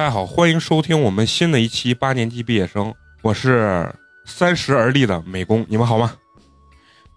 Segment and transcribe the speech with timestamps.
[0.00, 3.86] 大家好，欢迎收听我们新的一期八年级毕业生，我是
[4.24, 6.16] 三十而立的美工，你们好吗？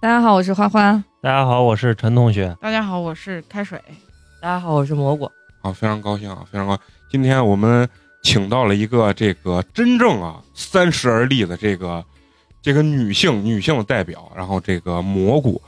[0.01, 1.01] 大家好，我是欢欢。
[1.21, 2.53] 大家好，我是陈同学。
[2.59, 3.81] 大家好，我是开水。
[4.41, 5.31] 大家好，我是蘑菇。
[5.61, 6.83] 好，非常高兴啊，非常高兴。
[7.09, 7.88] 今天我们
[8.21, 12.03] 请到了一个这个真正啊三十而立的这个
[12.61, 15.61] 这个女性女性的代表，然后这个蘑菇。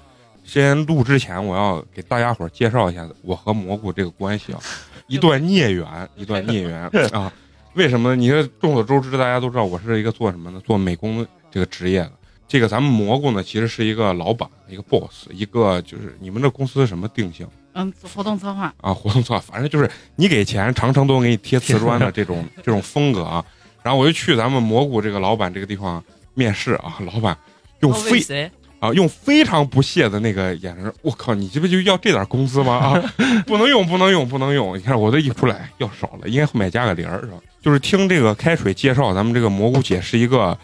[0.43, 4.59] 先录之前，我要给大家伙儿介绍一下我和蘑菇这个关系啊，
[5.07, 7.31] 一段孽缘，一段孽缘啊。
[7.73, 8.15] 为什么呢？
[8.15, 10.61] 你这众所周知，大家都知道我是一个做什么呢？
[10.65, 12.11] 做美工这个职业的。
[12.47, 18.73] 这个咱们蘑菇呢，其实是一个老板，一个 boss，一个就是你们这公司什么定性嗯，活动策划。
[18.79, 18.93] 啊？
[18.93, 23.43] 活动策划，反正就是你给钱，长城都给你贴瓷砖的这种 这种风格啊。
[23.83, 26.01] 然后我就去咱们蘑菇这个老板这个地方
[26.33, 27.37] 面试啊，老板
[27.81, 28.49] 用哦为非谁？
[28.79, 32.73] 啊，用非常不屑的那个眼神，我靠，你这不就要这点工资吗？
[32.73, 33.13] 啊，
[33.47, 34.77] 不能用，不能用，不能用！
[34.77, 37.37] 你看我这一出来要少了，应该买加个零儿是吧？
[37.61, 40.55] 就是听这个开水介绍，咱们这个蘑菇姐是一个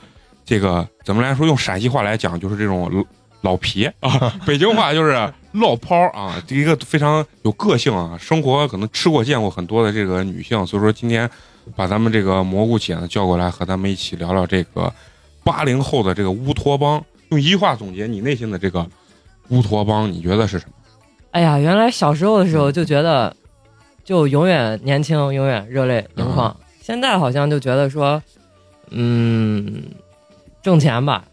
[0.46, 1.48] 这个怎么来说？
[1.48, 3.06] 用陕西话来讲，就是这种
[3.42, 11.28] 老皮啊，北京话就是老炮啊，一个非常有个性啊，生活可能吃过见过很多的这个女性，所以说今天
[11.76, 14.94] 把咱们这个蘑菇姐呢叫过来，和咱们一起聊聊这个
[15.44, 17.04] 八零后的这个乌托邦。
[17.32, 18.86] 用一句话总结你内心的这个
[19.50, 20.74] 乌托邦，你觉得是什么？
[21.32, 23.34] 哎呀，原来小时候的时候就觉得，
[24.04, 26.56] 就永远年轻，永远热泪盈眶。
[26.82, 28.22] 现在好像就觉得说，
[28.90, 29.82] 嗯，
[30.62, 31.24] 挣钱吧，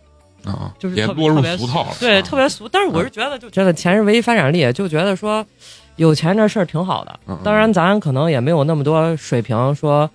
[0.44, 1.90] 啊，就是也落入俗套了。
[1.98, 2.68] 对，啊特别俗。
[2.68, 5.44] 但是我是觉得，就觉得钱是唯一发展力，就觉得说，
[5.96, 7.18] 有钱这事儿挺好的。
[7.42, 10.08] 当然，咱可能也没有那么多水平，说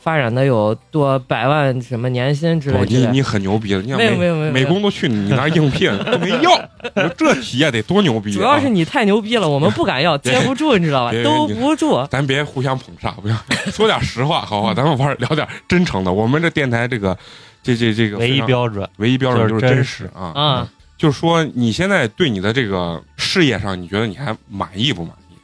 [0.00, 3.00] 发展的有多百万什么年薪之类之类。
[3.02, 6.56] 不你你很牛逼了，你看没有没有没有美工都去你那儿应聘都没要，
[6.94, 8.34] 你说这企业得多牛逼啊！
[8.34, 11.22] 主要是你太牛逼了，我们不敢要， 接不住，你知道吧别？
[11.22, 12.06] 兜不住。
[12.10, 13.36] 咱别互相捧杀，不要
[13.72, 14.74] 说点实话，好不好？
[14.74, 16.12] 咱们玩聊点真诚的。
[16.12, 17.16] 我们这电台这个
[17.62, 20.68] 这这这个唯一标准唯一标准就是真就是真实啊啊！
[20.96, 25.34] 就是说你现在对你的这个事业上，你觉得你还满意不满意？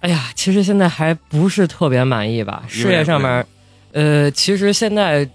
[0.00, 2.62] 哎呀，其实现在还不是特别满意吧？
[2.68, 3.44] 事业上面，
[3.96, 5.26] 呃，其实现在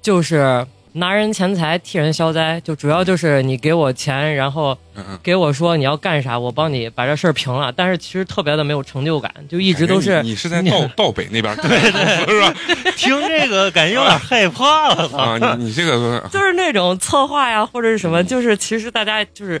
[0.00, 4.78] 就是拿人钱财替人消灾，就主要就是你给我钱，然后
[5.20, 7.72] 给我说你要干啥，我帮你把这事儿平了。
[7.72, 12.54] 但是其实特别的没有成就感，就一直都是你你是在道道北那边，对对，是吧？
[12.96, 15.18] 听这个感觉有点害怕了。
[15.18, 19.60] 啊，你你这个 就是那种策划呀，或者是什么，就是其实大家就是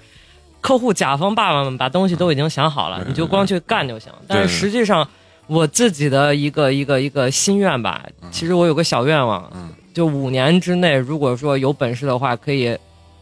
[0.60, 4.12] 客户甲方爸爸们把东西都已经想好了，嗯你就光去干就行。
[4.28, 5.08] 但是实际上，
[5.46, 12.76] 我自己的一个一个一个心愿吧，嗯其实我有个小愿望，嗯就五年之内，如果说有本事的话，可以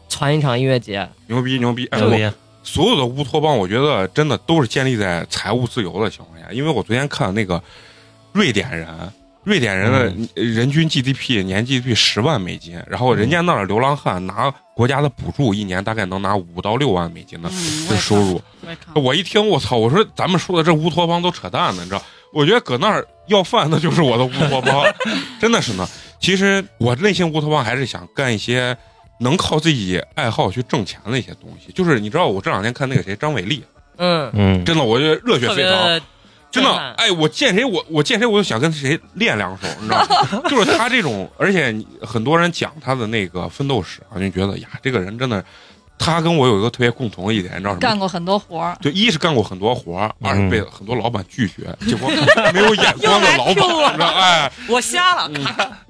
[0.09, 1.07] 传一场音乐节。
[1.27, 1.85] 牛逼牛逼！
[1.87, 1.99] 哎，
[2.63, 6.51] 所有的乌托邦，我觉得真的都是建立在财务自由的情况下。
[6.51, 7.61] 因为我昨天看那个
[8.31, 8.87] 瑞典人，
[9.43, 17.49] 瑞典人的人均 GDP 年 GDP 十万美金，然后人家那儿流浪汉拿国家的补助，一年大概能拿五到六万美金的
[17.97, 18.41] 收入。
[18.95, 19.75] 我一听，我操！
[19.75, 22.01] 我说咱们说的这乌托邦都扯淡呢，你知道？
[22.31, 24.83] 我觉得搁那儿要饭，那就是我的乌托邦，
[25.39, 25.87] 真的是呢。
[26.19, 28.75] 其实我内心乌托邦还是想干一些
[29.19, 31.71] 能靠自己爱好去挣钱的一些东西。
[31.73, 33.63] 就是你知道，我这两天看那个谁张伟丽，
[33.97, 36.01] 嗯，嗯，真的，我觉得热血沸腾。
[36.61, 40.41] 的真的哎，我见谁我我见谁我就想跟谁练两手，你知道吗？
[40.49, 45.43] 就是他这种，而且很多人讲他的那个奋斗史啊，就觉得呀，这个人真的，
[45.97, 47.79] 他跟我有一个特别共同的一点，你知道什么？
[47.79, 52.09] 干过很多活儿，对，一是干过很多活儿，二是嗯被很多老板拒绝，结果
[52.53, 53.55] 没有眼光的老板，
[53.93, 54.07] 你知道？
[54.07, 55.31] 哎，我瞎了。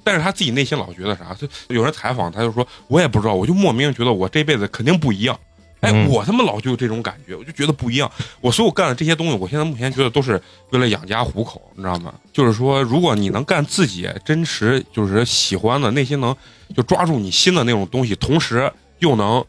[0.04, 1.34] 但是他自己内心老觉得啥？
[1.34, 5.38] 就有人采访他，就说我也不知道，我就莫名觉得我这辈子肯定不一样。
[5.84, 8.10] 哎，嗯我他妈老就有这种感觉，我就觉得不一样。
[8.40, 10.42] 我所有干的这些东西，我现在目前觉得都是
[10.72, 12.14] 为了养家糊口，你知道吗？
[12.32, 16.36] 就是说，如果你能干自己真实就是喜欢的，内心能
[16.76, 19.44] 就抓住你心的那种东西，同时又能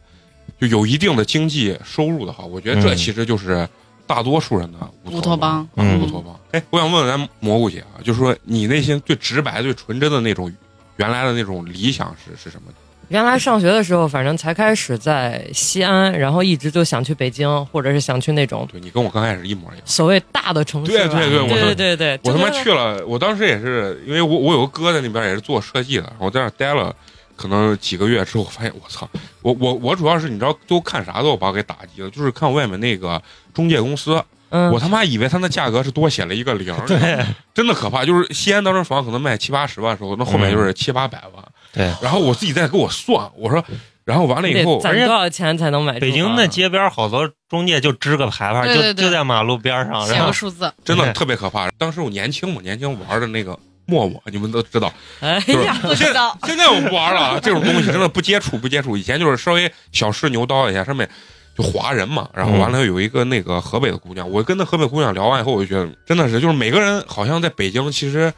[0.59, 3.67] 就有一定的经济收入的话，我觉得这嗯其实就是
[4.05, 6.37] 大多数人的乌托邦啊嗯乌托邦。
[6.51, 10.53] 哎，我想问问咱蘑菇姐啊，就是说你内心最直白、最纯真的那种
[10.97, 12.71] 原来的那种理想是是什么？
[13.09, 19.81] 原来上学的时候，反正才开始在西安，然后一直就想去北京，或者是想去那种对你跟我刚开始一模一样。
[19.85, 20.91] 所谓大的城市。
[20.91, 26.95] 对对对我对对对，我他妈去了，我当时也是，因为我我有个哥在那边也是做设计的，我在那待了
[27.35, 29.07] 可能几个月之后，发现我操，
[29.41, 33.21] 我我我主要是你知道都看啥都把我给打击了，就是看外面那个
[33.53, 37.23] 中介公司，嗯，我他妈以为他那价格是多写了一个零， 对
[37.53, 38.05] 真的可怕。
[38.05, 41.43] 就是西安当时房可能卖七八十万的时候，那后面就是七八百万，
[41.75, 43.63] 对，然后我自己再给我算，我说，
[44.05, 45.99] 然后完了以后得，攒多少钱才能买？
[45.99, 51.69] 北京那，街边好多中介就支个牌牌，就就在马路边上，写然后个数字， 真的特别可怕。
[51.77, 54.93] 当时我年轻嘛，年轻玩的那个陌陌，你们都知道。
[55.19, 58.95] 哎呀，不知道现在我不玩了， 这种东西真的不接触不接触。
[58.95, 61.09] 以前就是稍微小试牛刀一下，上面
[61.57, 62.29] 就划人嘛。
[62.33, 68.31] 然后完了有一个那个河北的姑娘，我跟那河北姑娘聊完以后，我就觉得真的是，就是每个人好像在北京其实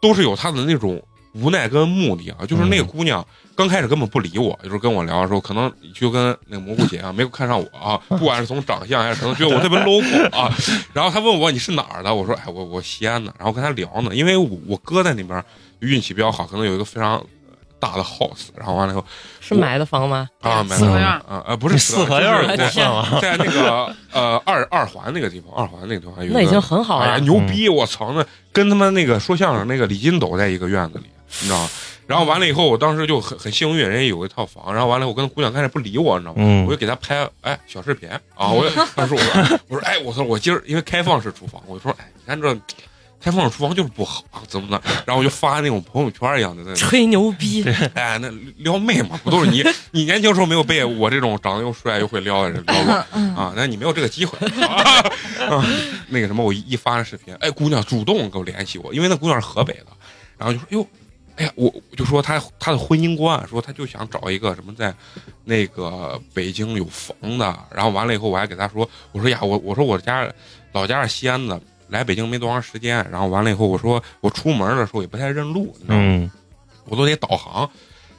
[0.00, 1.02] 都是有他的那种
[1.32, 2.46] 无奈跟目的啊。
[2.46, 10.52] 就是那个姑娘刚开始根本不理我，就是跟我聊的时候，可能就跟那个蘑菇姐啊没有看上我啊，不管是从长相还是可能觉得我特别 local 啊。
[10.92, 15.42] 然后她问我你是哪儿的，我说哎我我西安的，然后跟她聊呢，因为我我哥在那边
[15.80, 17.24] 运气比较好，可能有一个非常
[17.80, 19.04] 大的 house，然后完了以后
[19.40, 20.28] 是买的房吗？
[20.40, 22.80] 啊，买四合院啊呃不是四合院就是
[23.20, 27.18] 在那个呃二二环那个地方，二环那个地方有一个那已经很好哎呀。
[27.18, 27.68] 牛逼！
[27.68, 31.04] 我操，那跟他们那个说相声那个李金斗在一个院子里，
[31.40, 31.70] 你知道吗？
[32.06, 34.72] 然后完了以后，我当时就很很幸运，人家有一套房。
[34.72, 36.42] 然后完了，我跟那姑娘开始不理我，你知道吗？
[36.42, 42.54] 嗯我就给她拍哎小视频啊，我就 当时我说我说哎我说我今儿因为开放式厨房，我就说哎你看这
[43.20, 44.80] 开放式厨房就是不好，怎么的？
[45.04, 47.62] 然后我就发那种朋友圈一样的在那吹牛逼，
[47.94, 49.62] 哎，那撩妹嘛，不都是你？
[49.90, 52.94] 你年轻时候没有被我这种长得又帅又会撩的人撩过
[53.36, 53.52] 啊？
[53.54, 55.04] 那你没有这个机会 啊。
[55.50, 55.66] 啊
[56.08, 59.86] 那个什么，我一一发那视频，哎，姑娘主动给我联系我，因为那姑娘是河北的，
[60.38, 60.86] 然后就说，哟，
[61.38, 64.94] 哎呀，我我就说他他的婚姻观，说他就想找一个什么在
[65.44, 70.30] 那个北京有房的，然后完了以后，我还给他说，我说呀，我我说我家
[70.72, 71.58] 老家是西安的。
[71.88, 76.02] 来北京没多长时间，然后完了以后，我说我出门的时候也不太认路，你知道吗？
[76.02, 76.30] 嗯，
[76.84, 77.70] 我都得导航。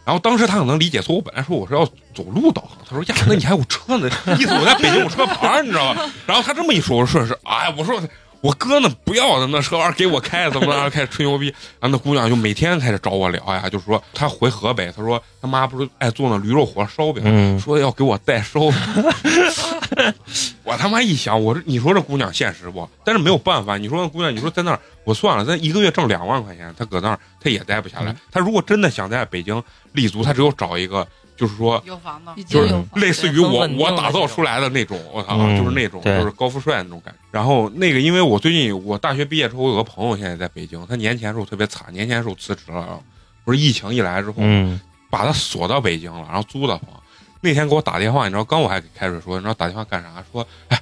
[0.03, 1.85] 然后当时他可能理解错，我本来说我是要
[2.15, 6.09] 走路导航，他说呀，那你还有车呢，意思我在北京有车牌，你知道吧？
[6.25, 8.01] 然后他这么一说，我说是，哎，我说
[8.41, 11.47] 我哥呢不要的那车玩意儿给我开，怎么着开始吹牛逼。
[11.79, 18.71] 然后那姑娘就每天开始找我聊呀，就是说她回河北，她说她妈不是爱做那驴肉火烧饼，嗯说要给我代收。
[20.63, 22.87] 我他妈一想，我说你说这姑娘现实不？
[23.03, 28.15] 但是没有办法，你说那姑娘，你说在那儿，我算了，咱一个月挣两万块钱，她搁那儿她也待不下来。
[28.31, 29.61] 她如果真的想在北京
[29.93, 31.05] 立足，她只有找一个，
[31.39, 37.19] 就是说有房的，就是类似于我我打造出来的那种，我操，嗯就是那种就是高富帅那种感觉。
[37.31, 42.99] 然后那个，因为我最近我大学毕业之后，我有个朋友现在在北京，他年前时候特别惨，年前时候辞职了啊，
[43.45, 46.89] 不是疫情一来之后，嗯把他锁到北京了，然后租的房。
[47.41, 50.09] 那天给我打电话，你知道，刚我还给开水说，你知道打电话干啥？
[50.29, 50.77] 说，哎，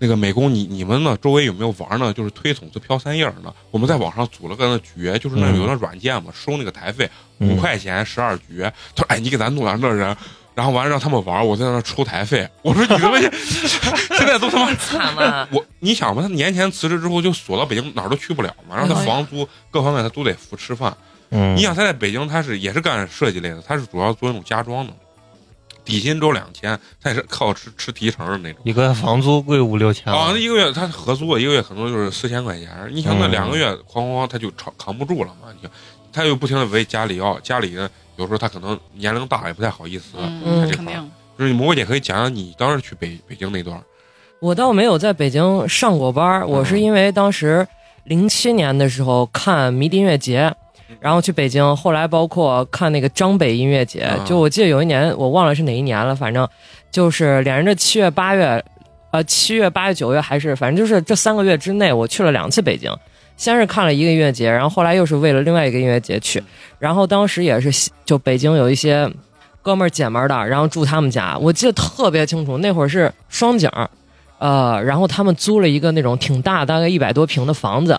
[0.00, 2.12] 那个美工，你你们呢周围有没有玩呢？
[2.12, 3.54] 就是推筒子飘三叶儿呢？
[3.70, 7.08] 我们在网上组了个那局，就是那嗯有那软件嘛，收那个台费
[7.38, 8.62] 嗯五块钱十二局。
[8.96, 10.16] 他说，哎，你给咱弄点那人。
[10.52, 12.46] 然后完了让他们玩，我在那抽台费。
[12.62, 13.30] 我说你他妈现
[14.18, 15.48] 现在都他妈惨了。
[15.52, 18.76] 我你想吧，他年前辞职之后就锁到北京，哪儿都去不了嘛。
[18.76, 20.94] 然后他房租各方面他都得付吃饭。
[21.30, 24.92] 嗯，你想他在北京，他是也是干设计类的，他是主要做那种家装的，
[25.90, 28.60] 底薪周两千，他也是靠吃吃提成的那种。
[28.64, 32.68] 一个房租贵五六千啊，那一个月他合租，一个月可能就是四千块钱。
[32.90, 35.48] 你想那嗯两个月哐哐哐他就扛扛不住了嘛？
[35.54, 35.70] 你想
[36.12, 37.72] 他又不停的为家里要，家里
[38.16, 40.14] 有时候他可能年龄大也不太好意思。
[40.18, 43.80] 嗯嗯，肯定，就是蘑菇姐可以讲讲你当时去北北京那段。
[44.40, 47.66] 我倒没有在北京上过班儿，我是因为当时
[48.04, 50.54] 零七年的时候看迷笛音乐节，
[50.98, 54.24] 然后去北京，后来包括看那个张北音乐节，啊。
[54.26, 56.48] 就我记得有一年我忘了是哪一年了，反正
[56.90, 58.64] 就是连着七月八月，
[59.12, 62.90] 呃七月八月九月还是反正就是这三个月之内，我去了两次北京。
[63.36, 66.42] 先是看了一个音乐节，然后后来又是为了另外一个音乐节去，
[66.78, 69.10] 然后当时也是就北京有一些
[69.62, 73.88] 哥们儿姐们儿的，然后住他们家，我记得特别清楚，那会儿是双井儿，
[74.36, 77.98] 呃，然后他们租了一个那种挺大，大概一百多平的房子，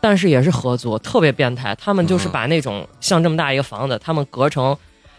[0.00, 1.74] 但是也是合租，特别变态。
[1.74, 2.30] 他们就是嗯。
[2.32, 4.76] 把那种像这么大一个房子，他们隔成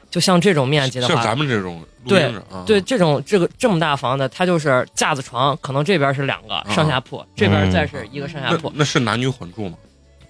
[0.09, 2.33] 就像这种面积的话，像咱们这种对
[2.65, 9.77] 对这种这个这么大房子，它就是架子床，可能这边是两个上下铺，这边再是一个上下铺，那那是男女混住吗？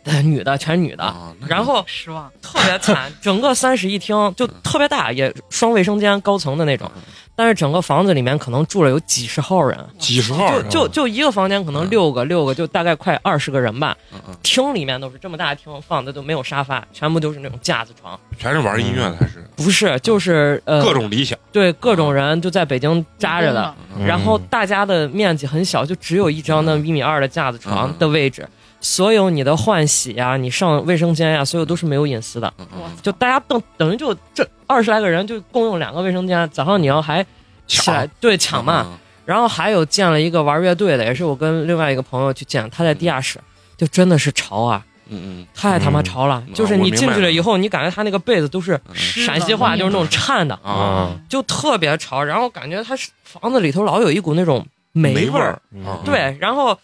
[0.09, 1.15] 呃女的全是女的，
[1.47, 2.29] 然后失望。
[2.41, 6.89] 特别惨，整个三室一厅就特别大，也双卫生间高层的那种，
[7.35, 13.95] 但是整个房子里面可能住了有几十号人，几十号就就就一个房间可能六个六个，就大概快二十个人吧。
[14.11, 18.19] 嗯嗯厅里面都是这么大厅，放的都没有沙发，全部都是那种架子床。
[18.37, 28.47] 全是玩音乐的还是不是，就是呃，各种理想，对各种人就在北京扎着的，嗯然后大家的面积很小，就只有一张那一米二的架子床的位置，
[28.81, 32.53] 所有你的换洗呀、你上卫生间呀、所有都是没有隐私的。
[33.01, 37.25] 就大家等等于就这二十来个人就共用两个卫生间，早上你要还
[37.67, 38.15] 起来抢。
[38.19, 43.39] 对抢嘛，嗯然后还有建了一个玩乐队的，也是我跟另外一个朋友去建，他在地下室，
[43.77, 45.47] 就真的是潮啊，嗯嗯。
[45.53, 48.95] 太他妈潮了，嗯就是你进去了以后，你感觉他那个被子都是嗯。
[48.95, 55.61] 陕西话，就是那种颤的，嗯啊，就特别潮，然后感觉他是房子里头老有一股那种霉味儿。
[56.03, 56.75] 对，然后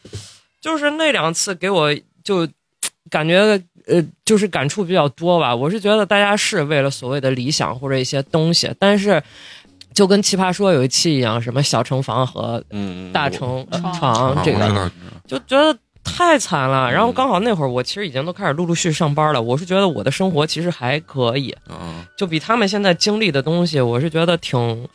[0.65, 1.93] 就是那两次给我
[2.23, 2.47] 就
[3.11, 3.37] 感觉
[3.85, 5.55] 呃，就是感触比较多吧。
[5.55, 9.21] 我是觉得大家是为了所谓的理想或者一些东西，但是
[9.93, 12.63] 就跟《奇葩说》有一期一样，什么小城房和
[13.13, 14.91] 大城呃床床这个，
[15.27, 16.91] 就觉得太惨了。
[16.91, 24.89] 然后嗯刚好那会儿我其实已经都开始陆陆续续上班了，我是觉得我的生活其实还可以，嗯就比他们现在经历的东西，我是觉得挺。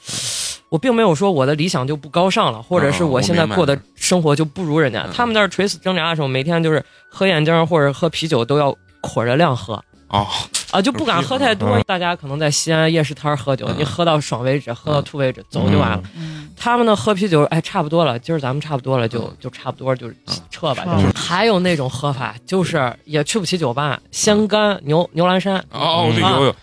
[0.71, 5.03] 我并没有说我的理想就不高尚了，或者是嗯我现在过的生活就不如人家。
[5.05, 5.11] 嗯。
[5.13, 9.75] 他们那儿垂死挣扎的时候，每天就是喝燕京或者喝啤酒都要捆着量喝。
[10.07, 10.27] 啊，
[10.73, 11.69] 啊，就不敢喝太多。
[11.71, 11.83] 嗯。
[11.87, 13.75] 大家可能在西安夜市摊儿喝酒，嗯。
[13.79, 16.03] 你喝到爽为止，喝到吐为止，走就完了。
[16.17, 19.37] 嗯，他们呢喝啤酒，哎，差不多了，今儿咱们差不多了，就嗯。
[19.41, 20.09] 就差不多就
[20.51, 20.85] 撤吧。
[21.15, 26.31] 还有那种喝法，就是也去不起酒吧，先干牛牛栏山，哦，对，嗯。
[26.39, 26.57] 有有，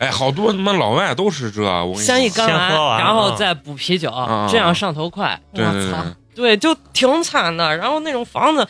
[0.00, 5.38] 哎，好多他妈老外都是这，我跟你先一干完然后嗯再补啤酒嗯，这样上头快。
[5.52, 5.92] 对对对。
[5.92, 6.04] 我操，
[6.34, 7.76] 对，就挺惨的。
[7.76, 8.66] 然后那种房子，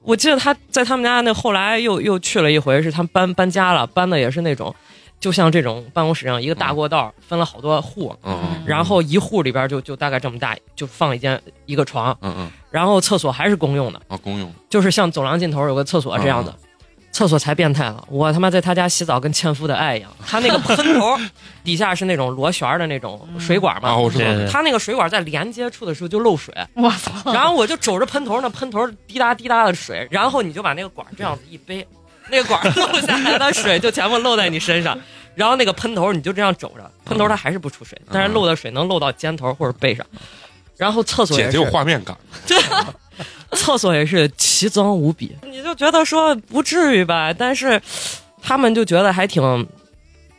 [0.00, 4.74] 我记得他在他们家那后来又又去了一回，是他们搬搬家了，搬的也是那种，
[5.20, 12.50] 就像这种办公室一样，一个大过道，分了好多户，嗯嗯然后一户里边就就大概这么大，就放一间一个床，嗯嗯。
[12.70, 16.56] 然后厕所还是公用的，啊，公用，就是像走廊尽头有个厕所这样的。
[17.12, 21.16] 厕所才变态了，我他妈在他家洗澡跟纤夫的爱一样，他那个喷头
[21.62, 31.86] 底下是那种螺旋的那种水管嘛，啊，我知道，对对他那个水管在连接处的时候就漏水，我操，然后我就肘着喷头，那喷头滴答滴答的水，然后你就把那个管这样子一背，
[32.30, 34.98] 那个管漏下来的水就全部漏在你身上，
[35.34, 40.06] 然后那个喷头你就这样肘着，喷头它还是不出水，但是漏的水能漏到肩头或者背上。
[40.78, 42.16] 然后厕所也是姐姐有，画面感，
[43.52, 47.80] 厕所也是奇脏无比，你就觉得说不至于吧，但是
[48.42, 49.66] 他们就觉得还挺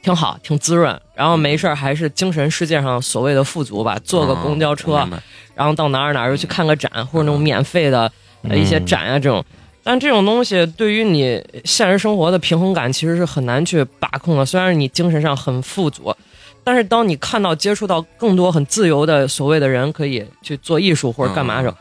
[0.02, 5.08] 挺好，挺滋润，然后没事儿还是精神世界上所谓的富足吧，坐个公交车，
[5.56, 8.12] 然后到哪儿哪儿又去看个展，或者那种免费的
[8.42, 9.44] 呃一些展啊这种。
[9.86, 14.46] 但这种东西对于你现实生活的平衡感其实是很难去把控的。
[14.46, 16.16] 虽然你精神上很富足，
[16.64, 21.76] 但是当你看到接触到更多很自由的所谓的人可以去做艺术或者干嘛的时候，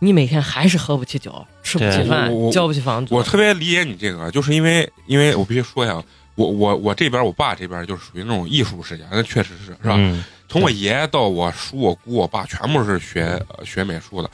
[0.00, 3.14] 你每天还是喝不起酒，吃不起饭我我，交不起房租。
[3.14, 5.94] 我特别理解你这个，就是因为因为我必须说一下，
[6.34, 9.94] 我我我这边我爸这边就是属于那种艺术世家，那确实是是吧？
[9.96, 14.30] 嗯从我爷爷到我叔、我姑、我爸，全部是学呃学美术的。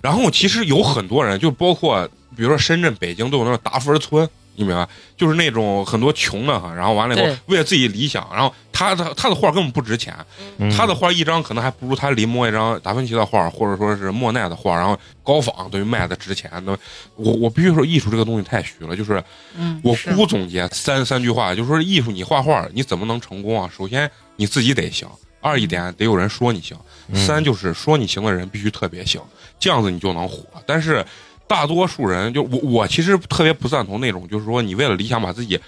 [0.00, 4.26] 然后其实有很多人，就包括比如说深圳、北京都有那种达芬村，
[4.56, 4.88] 你明白？
[5.16, 10.14] 就是那种很多穷的哈，然后完了以后为了自己理想，然后他的他的画根本不值钱，
[10.58, 16.50] 嗯他的画一张可能还不如他临摹一张达芬奇的画，或者说是莫奈的画，然后高仿等于卖的值钱。
[16.64, 16.76] 那
[17.14, 18.94] 我我必须说，艺术这个东西太虚了。
[18.94, 19.22] 就是
[19.56, 23.70] 嗯，我是姑总结三三句话，就是说艺术你画画你怎么能成功啊？
[23.74, 25.08] 首先你自己得行，
[25.40, 26.76] 二一点得有人说你行，
[27.08, 29.20] 嗯三就是说你行的人必须特别行，
[29.58, 30.44] 这样子你就能火。
[30.66, 31.04] 但是
[31.48, 35.58] 大多数人就我我其实特别不赞同那种，就是说你为了理想把自己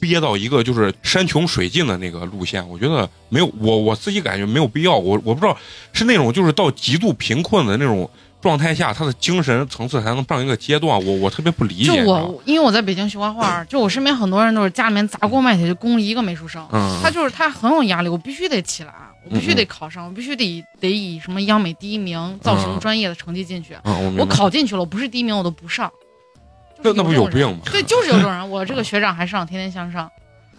[0.00, 4.96] 憋到一个就是山穷水尽的那个路线，我觉得没有我我自己感觉没有必要。
[4.96, 5.56] 我我不知道
[5.92, 8.08] 是那种就是到极度贫困的那种
[8.40, 11.04] 状态下，他的精神层次才能上一个阶段。
[11.04, 11.84] 我我特别不理解。
[11.84, 18.92] 就我，因为我在北京学画画， 就我身边很多人都是家里面砸锅卖铁就供一个美术生，嗯，他就是他很有压力，我必须得起来，
[19.24, 23.76] 我必须得考上，我必须得得以什么央美第一名造型专业的成绩进去。
[23.84, 24.26] 嗯，我我。
[24.26, 25.90] 考进去了，我不是第一名我都不上。
[26.80, 27.62] 那那不有病吗？
[27.64, 28.38] 对，就是有这种人。
[28.48, 30.08] 我这个学长还上，天天向上。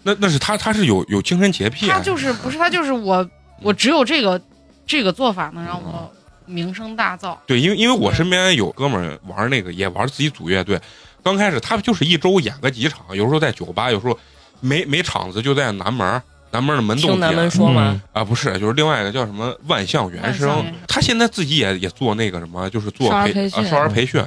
[0.02, 3.26] 那那是他他是有有精神洁癖啊，他就是不是他就是我，
[3.62, 4.38] 我只有这个
[4.86, 6.12] 这个做法能让我
[6.50, 7.36] 名声大噪。
[7.46, 10.80] 对，因为因为我身边有哥们儿玩那个，也玩自己组乐队。
[11.22, 14.18] 刚开始他就是一周演个几场，有时候在酒吧，有时候
[14.60, 18.00] 没没场子就在南门儿，南门儿的门洞听南门说吗？
[18.12, 20.64] 啊，不是，就是另外一个叫什么万象原声。
[20.88, 24.24] 他现在自己也也做那个什么，就是做培少儿培训啊少儿培训，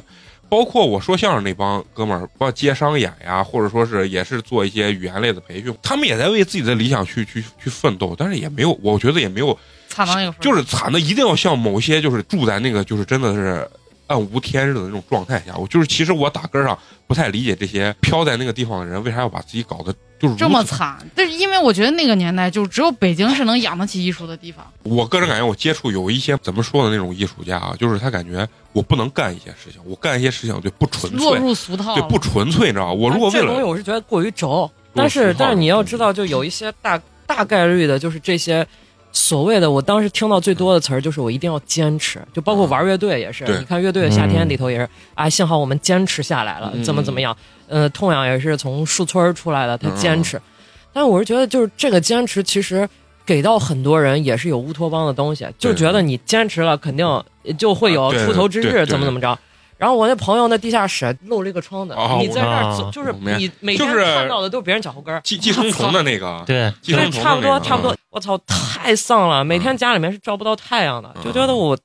[0.48, 9.58] 包括我说相声那帮哥们儿，包括接商演呀，或者说是也是做一些语言类的培训，他们也在为自己的理想去去去奋斗，但是也没有，我觉得也没有，
[9.94, 13.70] 惨到那个份儿就是惨的一定要像某些就是住在那个就是真的是
[14.08, 15.56] 暗无天日的那种状态下。
[15.56, 24.66] 我就是其实我打根儿上不太理解这些飘在那个地方的人为啥要把自己搞得就是这么惨，但是因为我觉得那个年代就只有北京是能养得起艺术的地方。
[24.84, 31.94] 我个人感觉，我接触有一些怎么说的那种艺术家啊，就是他感觉我不能干一些事情，我干一些事情就不纯粹落粹，入俗套。
[31.94, 32.94] 对不纯粹，你知道吗？
[32.94, 38.66] 我如果为这东西了我是觉得过于轴，但是但是你要知道，就有一些大大概率的，就是这些
[39.14, 47.34] 所谓的，我当时听到最多的词儿就是我一定要坚持，就包括玩乐队也是，对你看乐队的夏天里头也是啊，幸好我们坚持下来了，嗯怎么怎么样，
[47.70, 50.42] 呃，痛痒也是从树村儿出来的，他嗯坚持，
[50.92, 52.90] 但是我是觉得就是这个坚持其实。
[53.26, 57.08] 给到很多人也是有乌托邦的东西，就觉得你坚持了，肯定
[57.58, 59.40] 就会有出头之日，怎么怎么着。
[59.84, 67.94] 然后我那朋友那地下室漏了一个窗子，哦你在那儿走，就是你每天就是看到的都是别人脚后跟儿，寄寄生虫的那个，对，寄生对，差不多，差不多。
[68.10, 69.44] 我操，太丧了！
[69.44, 71.22] 每天家里面是照不到太阳的，嗯。
[71.26, 71.78] 就觉得我，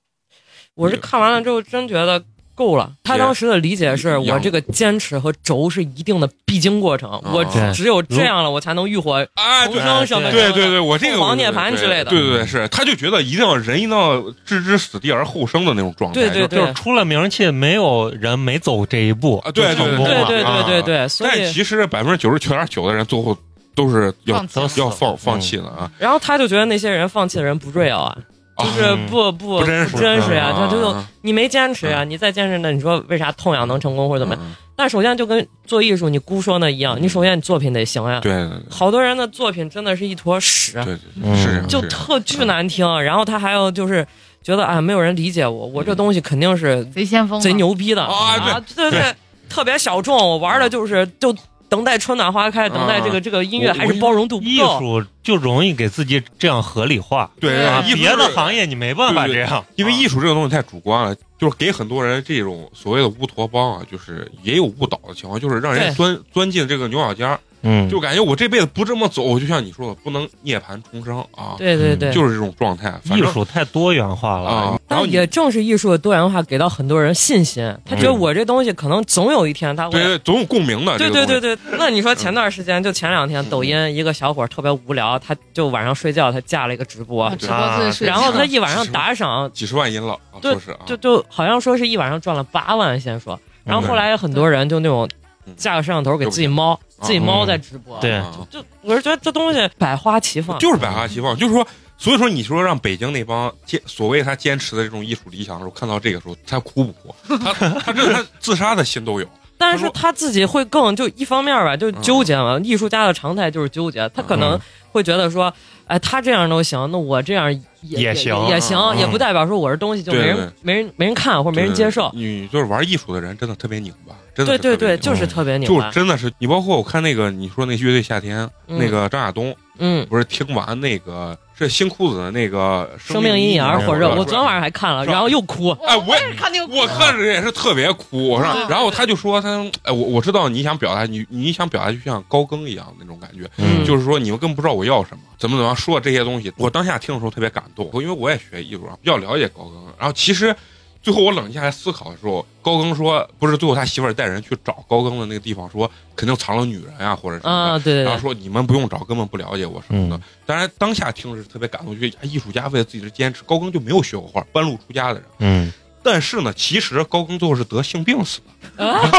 [0.77, 2.23] 我是看完了之后真觉得
[2.59, 2.91] 够了。
[3.05, 7.73] 他当时的理解是我这个坚持和轴是一定的必经过程，我对。
[7.73, 12.07] 只有这样了，我才能浴火啊，重对生什么对对对，我这个凤凰涅槃之类的。
[12.07, 19.69] 对对对，是，他就觉得一定要人一定要置之死地而后生的那种状态，对对就就是出了名气，没有人没走这一步啊对。
[19.77, 23.37] 对对啊对对对，所以但其实百分之九十九点九的人最后
[23.75, 28.17] 都是要放要放放弃的啊，然后他就觉得那些人放弃的人不 real 啊，
[28.59, 34.43] 就是嗯不不不真实真实呀，啊他就你没坚持呀，你再坚持呢，你说为啥痛痒能成功或者怎么样？
[34.45, 38.21] 嗯但首先就跟做艺术你姑说那一样，你首先你作品得行呀。
[38.21, 42.87] 对对好多人的作品真的是一坨屎，对对是，就特巨难听。
[43.03, 44.07] 然后他还有就是
[44.41, 47.53] 觉得啊，没有人理解我，我这东西肯定是贼先锋，贼。
[47.55, 48.65] 牛逼的啊对啊！
[48.77, 49.15] 对对，
[49.49, 50.17] 特别小众。
[50.17, 51.35] 我玩的就是就
[51.69, 54.51] 等待春暖花开，等待这个这个音乐还是包容度不够。
[54.51, 54.59] 艺。
[54.59, 59.95] 术就容易给自己这样合理化对啊，别的行业你没办法这样，因为啊。
[59.95, 72.91] 艺术这个东西太主观了，就是给很多人这种所谓的乌托邦啊，就是也有误导的情况，就是让人钻钻进这个牛角尖儿，嗯，就感觉我这辈子不这么走，我就像你说的，不能涅槃重生啊，对对对，就是这种状态。
[73.05, 74.49] 反正艺术太多元化了。
[74.49, 77.75] 啊，然后但也正是艺术的多元化，给到很多人信心。
[77.85, 80.97] 他觉得我这东西可能总有一天他会对对，总有共鸣的。
[80.99, 87.25] 对对对对，那你说前段时间就前两天，抖音一个小伙特别无聊，他就晚上睡觉，他架了一个直播。
[87.25, 95.09] 啊，直播自己睡然后他一晚上打赏，几十万音了，啊对说是啊，就就好像说是一晚上赚了八万，先说，然后后来很多人就那种
[95.47, 95.55] 嗯。
[95.57, 101.67] 架个摄像头给自己猫，自己猫在直播，对啊就我是觉得这东西百花齐放，就是百花齐放，就是说。
[102.01, 107.13] 所以说，你说让北京那帮坚所谓他坚持的这种艺术理想的时候，看到这个时候，他哭不哭？
[107.43, 109.27] 他他这他自杀的心都有。
[109.59, 112.57] 但是他自己会更就一方面吧，就纠结嘛。
[112.63, 114.57] 艺术家的常态就是纠结，他可能
[114.93, 115.53] 会觉得说，
[115.89, 122.09] 哎，他这样都行，那我这样也也行也行，嗯也不代表说我这东西就没人没人没人看或者没人接受。
[122.15, 125.91] 你就是玩艺术的人，真的特别拧巴，真的对对对，是特别拧巴就是特别牛就巴。
[125.91, 135.71] 真的是你，包括我看那个你说那乐队夏天，嗯那个张亚东嗯，不是听完那个是新裤子的那个生命阴影而火热，我昨天晚上上还看了，然后又哭。
[135.87, 149.75] 哎我也看那个，我看着也是特别哭，我说，然后他就说他哎我我知道你想表达你你想表达就像高更一样那种感觉，嗯就是说你们根本不知道我要什么，怎么怎么样说这些东西，我当下听的时候特别感动，因为我也学艺术啊，比较了解高更。
[149.99, 150.55] 然后其实
[151.01, 157.51] 最后我冷静下来思考的时候，高更说不是最后他媳妇儿带人去找高更的那个地方，说肯定藏了女人啊或者什么的。
[157.51, 160.23] 啊，对对对，然后说你们不用找，根本不了解我什么的嗯。
[160.45, 165.25] 当然，当下听是特别感动，就觉得哎艺术家为了自己的坚持，高更就没有学过画，半路出家的人。
[165.39, 168.41] 嗯，但是呢，其实高更最后是得性病死
[168.77, 169.11] 的，啊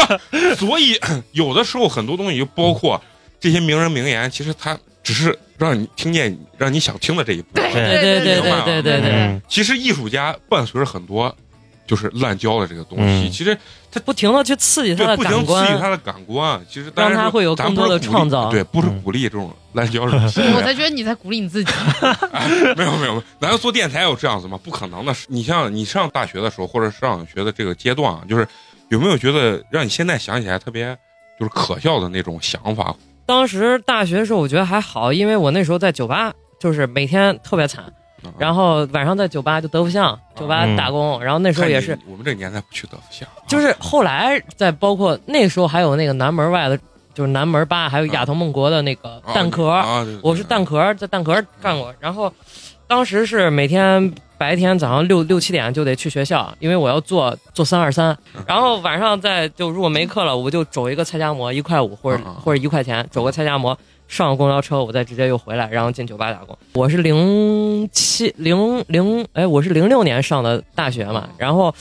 [0.57, 0.99] 所以
[1.31, 3.01] 有的时候很多东西，就包括
[3.39, 7.71] 这些名人名言，其实他只是让你听见让你想听的这一部分。
[7.71, 11.35] 对对对对对对对，嗯其实艺术家伴随着很多
[11.89, 13.57] 就是滥交的这个东西，嗯其实
[14.05, 20.53] 不停的去刺激他的对不停感官，刺激他的感官，其实当然说让他会有更多的创造对，不是嗯鼓励这种滥交这种行为。
[20.53, 21.73] 我才觉得你在鼓励你自己。
[22.77, 24.59] 没有没有，难道做电台有这样子吗？
[24.63, 25.11] 不可能的。
[25.27, 28.47] 你像你上大学的时候，或者上学的这个阶段啊，就是
[28.89, 30.95] 有没有觉得让你现在想起来特别
[31.39, 32.95] 就是可笑的那种想法？
[33.25, 37.89] 当时大学的时候，我觉得还好，因为我那时候在酒吧，就是每天特别惨，啊
[38.37, 46.77] 然后晚上在酒吧就德福巷酒吧嗯打工，然后那时候也是，我们这个年代不去德福巷啊，就是后来在包括那时候还有那个南门外的，
[47.13, 49.83] 就是南门吧，还有亚投梦国的那个啊蛋壳，
[50.21, 52.33] 我是蛋壳，在蛋壳干过，然后
[52.87, 63.77] 当时是每天白天早上六六七点就得去学校，因为我要做做三二三，然后晚上再就如果没课了，我就走一个菜夹馍一块五或者或者一块钱，走个菜夹馍。
[64.09, 66.57] 上了公交车，我再直接又回来，然后进酒吧打工。
[66.73, 71.73] 我是零七零零，哎，我是零六年上的大学嘛，然后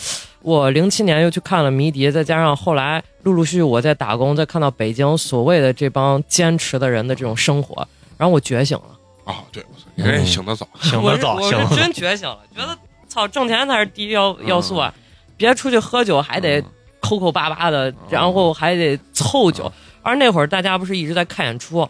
[0.43, 7.89] 我零七年又去看了迷笛，再加上后来陆陆续续我在打工，再看到北京所谓的这帮坚持的人的这种生活，
[8.19, 8.85] 然后我觉醒了。
[9.25, 12.77] 啊，对，我操，你这人醒得早，我是醒得早，醒我是真觉醒了，觉得
[13.09, 14.93] 操挣钱才是第一要要素啊！
[15.39, 16.63] 别出去喝酒还得
[17.01, 19.73] 抠抠巴巴的，然后还得凑酒。
[20.03, 21.87] 而那会儿大家不是一直在看演出，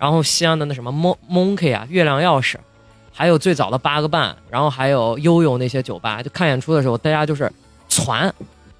[0.00, 2.56] 然后西安的那什么 Mon Monkey 啊、月亮钥匙，
[3.12, 7.52] 还有最早的八个半，然后还有悠悠那些酒吧，就看演出的时候，大家就是
[7.86, 8.32] 攒，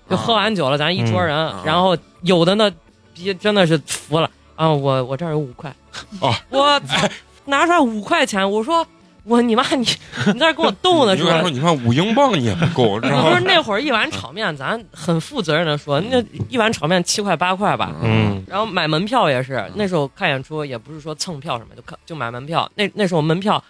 [0.09, 2.73] 就喝完酒了，咱一桌人，嗯然后有的呢，
[3.15, 4.69] 逼真的是服了啊！
[4.73, 5.71] 我我这儿有五块，
[6.21, 7.07] 哦我操，
[7.45, 8.87] 拿出来五块钱，我说
[9.25, 9.85] 我你妈你
[10.33, 11.51] 你在这跟我逗呢 是吧说，？
[11.51, 13.41] 你看五英镑你也不够，知道不是？
[13.43, 17.95] 那会儿一碗炒面，咱很负责任的说，那一碗炒面七块八块吧。
[18.03, 22.71] 嗯，然后买门票也是，那时候看演出也不是说蹭票什么，就看就买门票。
[22.75, 23.63] 那那时候门票，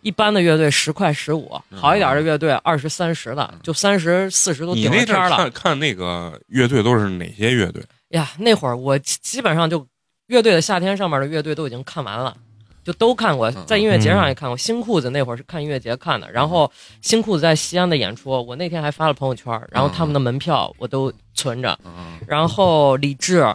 [0.00, 5.30] 一般的乐队十块十五，好一点的乐队二十三十的，就三十四十都你顶了天儿了。
[5.30, 7.82] 那阵儿看看那个乐队都是哪些乐队？
[8.10, 9.86] 呀，那会儿我基基本上就
[10.26, 12.36] 乐队的夏天上面的乐队都已经看完了，
[12.84, 14.56] 就都看过，在音乐节上也看过。
[14.56, 21.78] 新裤子那会儿是看音乐节看的，然后新裤子在西安的演出，我那天还发了朋友圈，然后他们的门票我都存着。
[21.84, 23.46] 嗯然后李志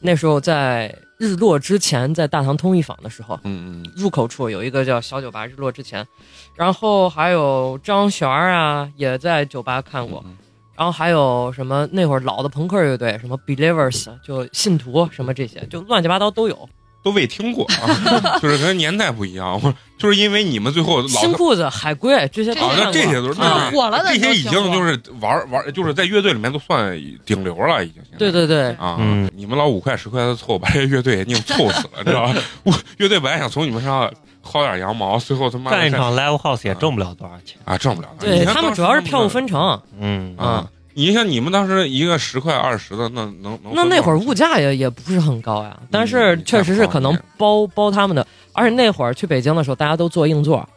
[0.00, 6.06] 那时候在日落之前，在大唐通义坊的时候，嗯嗯入口处有一个叫小酒吧，日落之前，
[6.54, 10.22] 然后还有张悬儿啊，也在酒吧看过。
[10.26, 10.36] 嗯
[10.76, 16.66] 然后还有什么那会儿老的朋克乐队，什么 Believers，就信徒什么这些，就乱七八糟都有。
[17.02, 26.92] 都未听过啊， 就是可能年代不一样，我就是因为你们最后老新裤子、海龟这些都啊，那这些都是火了的这些已经就是玩玩，就是在乐队里面都算
[27.24, 28.02] 顶流了，已经。
[28.02, 32.34] 现在对对对，啊，嗯你们老五块十块的凑，把这乐队也硬凑死了，知道吧？
[32.64, 34.10] 我乐队本来想从你们身上
[34.44, 37.56] 薅点羊毛，最后他妈干一场 live house 也挣不了多少钱。
[37.64, 38.08] 啊，挣不了。
[38.18, 39.80] 对他们主要是票务分成。
[39.98, 40.66] 嗯啊。
[40.94, 50.68] 你像你们当时一个十块二十的，那能能那那会儿物价也也不是很高呀，但是确实是可能包包他们的，而且那会儿去北京的时候，大家都坐硬座，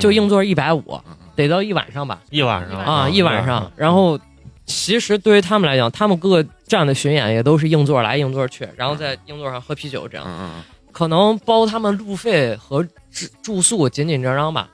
[0.00, 3.70] 就硬座一百五，嗯得到一晚上吧，一晚上啊，一晚上。
[3.76, 4.18] 然后
[4.66, 10.62] 其实对于他们来讲，他们各个站的巡演也都是硬座来硬座去，然后在硬座上喝啤酒这样，嗯
[10.92, 14.68] 可能包他们路费和住住宿紧紧张张吧。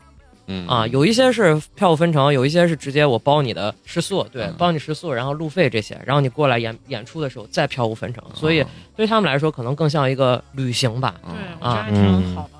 [0.51, 0.67] 嗯。
[0.67, 8.65] 啊，有一些是票务分成，有一些是直接我包你的食宿，对嗯，包你食宿，然后路费这些，然后你过来演演出的时候再票务分成，所以
[8.97, 11.15] 对他们来说可能更像一个旅行吧。
[11.23, 12.51] 对，嗯我觉得还挺好的。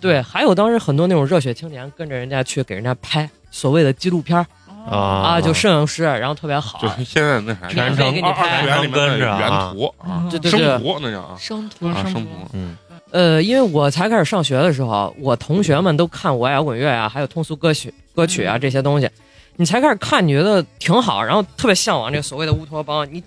[0.00, 4.44] 对，还有当时很多那种热血青年跟着人家去给人家拍所谓的纪录片
[4.88, 6.88] 啊，就摄影师，然后特别好，就。
[6.90, 8.58] 是现在那啥，免费给你二拍。
[8.58, 10.60] 二次元里面的跟着啊原图啊，对对对。
[10.60, 11.36] 生图那叫啊。
[11.38, 12.76] 生图啊，生图图，嗯
[13.12, 19.08] 呃，因为我才开始上学的时候，我同学们都看我爱摇滚乐啊，还有通俗歌曲、歌曲啊这些东西，
[19.56, 23.22] 你才开始看，你觉得挺好，然后特别向往这个所谓的乌托邦，你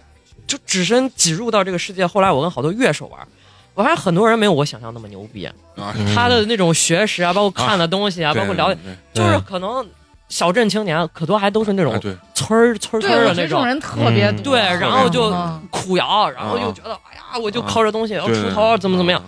[0.45, 2.05] 就只身挤入到这个世界。
[2.05, 3.19] 后来我跟好多乐手玩，
[3.73, 5.55] 我发现很多人没有我想象那么牛逼，啊，
[5.97, 8.79] 嗯他的那种学识啊，包括看的东西啊，包括了解，
[9.13, 9.83] 就是可能
[10.27, 11.99] 小镇青年可多还都是那种
[12.35, 13.65] 村儿村儿，村儿的那种。
[13.65, 14.53] 人特别多。
[14.53, 19.23] 对，然后就嗯苦摇，然后就觉得，哎呀，我就靠这东西要出头，怎么怎么样。。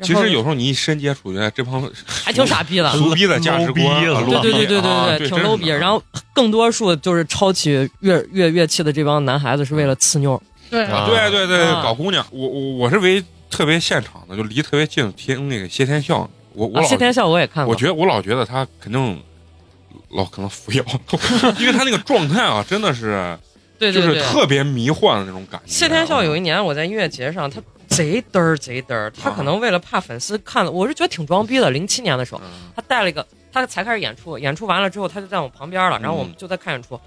[0.00, 4.04] 其实有时候你一深接触，原来这帮 还挺傻逼的，俗逼的价值观
[4.40, 5.68] 对对对对啊对挺对真 low 逼。
[5.68, 6.00] 然后
[6.32, 19.20] 更多数就是抄起乐乐乐器的这帮男孩子是为了刺妞，对啊对对对，啊搞姑娘，我我我是为特别现场的，就离特别近听那个谢天笑，我我谢天笑我也看过，我觉得我老觉得他肯定
[20.10, 20.84] 老可能服药，
[21.58, 23.36] 因为他那个状态啊，真的是
[23.80, 24.22] 就是对对对。
[24.22, 25.72] 特别迷幻的那种感觉。
[25.72, 27.60] 谢天笑有一一年我在音乐节上，他
[27.98, 31.68] 贼嘚儿贼嘚儿，他可能为了怕粉丝看了，我是觉得挺装逼的。
[31.70, 32.40] 零七年的时候，
[32.76, 36.98] 他带了一个，他才开始演出，演出完了之后他就在我旁边了，然后我们就在看演出，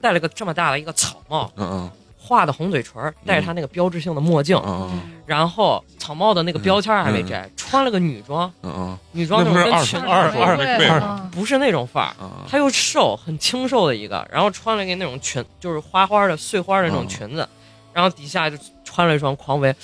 [0.00, 1.90] 戴了个这么大的一个草帽，嗯嗯。
[2.26, 8.98] 画的红嘴唇儿，戴着他那个标志性的墨镜，嗯嗯然后草帽的那个标签儿还没摘，穿了个女装，嗯嗯。
[9.12, 12.30] 女装就是二种跟裙子二二对二嗯不是那种范儿，嗯。
[12.48, 17.08] 他又瘦，很清瘦的一个，然后穿了一个那种裙，就是花花的碎花的那种嗯。
[17.08, 17.46] 裙子，
[17.92, 19.74] 然后底下就穿了一双匡威，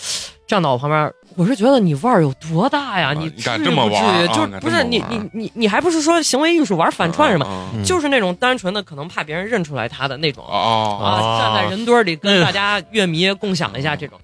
[0.50, 3.10] 站到我旁边，我是觉得你腕儿有多大呀？
[3.10, 4.26] 啊你这么至于不至于？
[4.26, 7.46] 玩就是不是你你你你还不是说行为艺术玩反串什么？
[7.84, 14.18] 就是那种单纯的可能怕别人认出来他的那种哦啊，啊站在人堆儿里跟大家乐迷共享一下这种，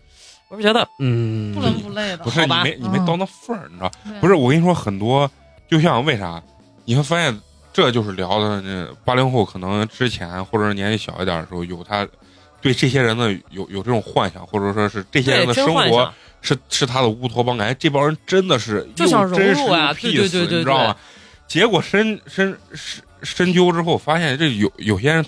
[0.48, 2.30] 我是觉得嗯，不伦不类的不。
[2.30, 3.92] 是你没你没到那份儿，你知道？
[4.20, 5.30] 不是我跟你说，很多
[5.70, 6.42] 就像为啥
[6.84, 7.40] 你会发现，
[7.72, 12.04] 这就是聊的那八零后可能之前或者是年纪小一点的时候，有他
[12.60, 20.96] 对这些人呢有有这种幻想，或者说是这些人，的生活是是他的乌托邦感觉，这帮人真的是就想融入啊又对对对对你知道吗？
[21.46, 25.24] 结果深深深深究之后，发现这有有些人，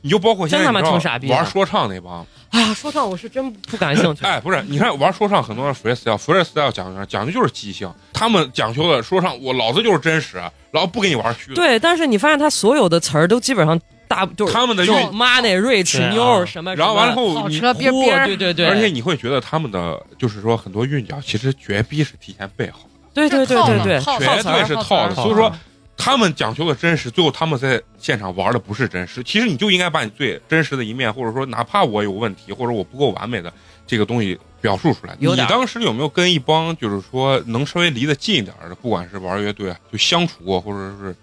[0.00, 4.24] 你就包括现在玩说唱那帮，哎呀，说唱我是真不感兴趣。
[4.26, 10.36] 哎，不是，你看玩说唱很多人 freestyle，freestyle 讲究讲究就是即兴，他们讲究的说唱，我老子就是真实，
[10.70, 11.54] 然后不跟你玩虚的。
[11.54, 13.80] 对，但是你发现他所有的词儿都基本上
[14.12, 25.14] 大就是他们的韵就 money rich 妞什么，然后完了后，你，跑车边边儿对对对，而且你会觉得他们的就是说很多韵脚其实绝逼是提前备好的，对对对对对，套绝对是套的。
[25.14, 25.50] 所以说
[25.96, 29.22] 他们讲究的真实，最后他们在现场玩的不是真实。
[29.22, 33.52] 其实你就应该把你最真实的一面，或者说哪怕我有问题，或者我不够完美的
[33.86, 35.14] 这个东西表述出来。
[35.18, 41.14] 你当时有没有跟一帮就是说能稍微离得近一点的，不管是玩乐队啊，就相处过，或者是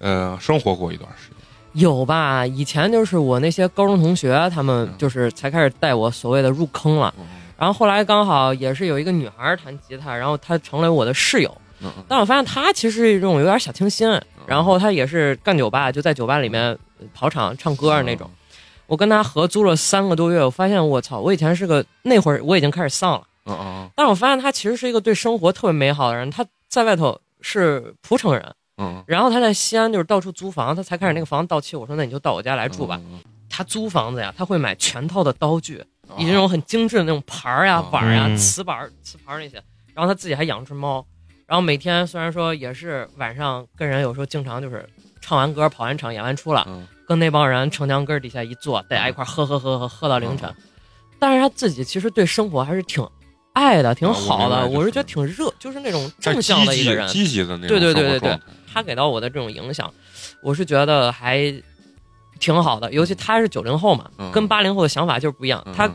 [0.00, 1.39] 呃生活过一段时间？
[1.72, 2.46] 有吧？
[2.46, 7.12] 以前就是我那些高中同学，他们嗯就是才开始带我所谓的入坑了。
[7.18, 7.24] 嗯
[7.60, 11.54] 然后后来刚好也是有一个女孩弹吉他，然后她成了我的室友。
[12.08, 14.08] 但我发现她其实是一种有点小清新，
[14.46, 16.62] 然后她也是干酒吧，就在酒吧里面
[16.98, 18.30] 呃跑场唱歌那种。
[18.86, 26.30] 我跟她合租了三个多月，我发现我操，我以前是个那会儿我已经开始丧了，但是我发现她其实是一个对生活特别美好的人。
[26.30, 32.98] 她在外头是蒲城人，嗯然后他在西安就是到处租房，他才开始那个房子到期，我说那你就到我家来住吧。
[33.12, 33.20] 嗯
[33.52, 39.56] 她租房子呀，他会买全套的刀具，嗯以那种很精致的那种盘儿呀哦、碗儿呀、嗯瓷板儿、瓷盘儿那些。
[39.92, 41.04] 然后他自己还养只猫，
[41.46, 44.88] 然后每天虽然说也是晚上跟人有时候经常就是
[45.20, 50.54] 唱完歌、跑完场、演完出了，嗯跟那帮人城墙根儿底下一坐，大家一块喝喝喝喝喝到凌晨。
[51.18, 53.06] 但是他自己其实对生活还是挺
[53.60, 54.66] 爱的，挺好的。
[54.66, 57.06] 我是觉得挺热，就是那种正向的一个人。
[57.08, 58.38] 积极的那种对对对对对
[58.72, 59.92] 他给到我的这种影响，
[60.42, 61.52] 我是觉得还
[62.38, 62.90] 挺好的。
[62.90, 65.62] 尤其他是九零后嘛，嗯跟八零后的想法就是不一样。
[65.66, 65.90] 嗯他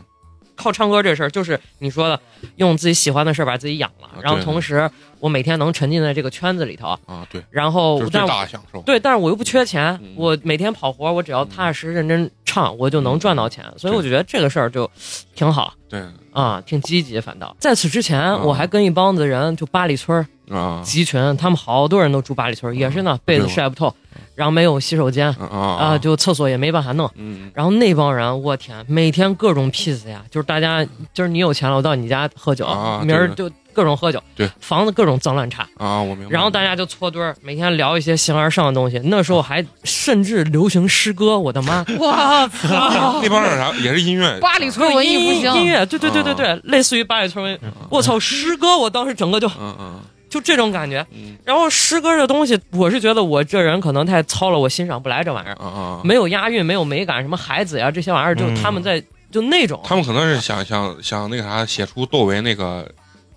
[0.56, 2.18] 靠唱歌这事儿，就是你说的，
[2.56, 4.90] 用自己喜欢的事儿把自己养了，然后同时
[5.20, 8.80] 我每天能沉浸在这个圈子里头，啊，对，然后最但大的享受。
[8.82, 13.64] 对，但是我又不缺钱嗯，我每天跑活，我只要踏踏实实认真唱，我就能赚到钱。
[13.76, 14.90] 所以我就觉得这个事儿就
[15.34, 17.20] 挺好对啊，挺积极。
[17.20, 23.94] 反倒在此之前，嗯我还跟一帮子人就八里村儿啊集群，他们好多人都住八里村，也是呢，被子晒不透，
[24.34, 27.10] 然后没有洗手间啊就厕所也没办法弄。
[27.16, 36.30] 嗯然后那帮人，我天，每天各种 peace 呀，就是大家今儿你有钱了，我到你家喝酒啊，明儿就各种喝酒，对，房子各种脏乱差，啊，我明白。
[36.30, 38.98] 然后大家就搓堆儿，每天聊一些形而上的东西。
[39.04, 41.84] 那时候还甚至流行诗歌，我的妈！
[41.98, 43.20] 我操！
[43.22, 47.58] 那帮人啥也是音乐，八里村文艺复音兴，音乐，对对对对对，类似于八里村文艺。
[47.90, 51.06] 我操，诗歌，我当时整个就嗯嗯就这种感觉。
[51.12, 51.36] 嗯。
[51.44, 58.54] 然后诗歌这东西，我是觉得我这人可能太糙了，我欣赏不来这玩意儿，没有押韵，没有美感，什么孩子呀这些玩意儿，就嗯。
[58.62, 59.80] 他们在就那种。
[59.84, 62.90] 他们可能是想想想那个啥，写出窦唯那个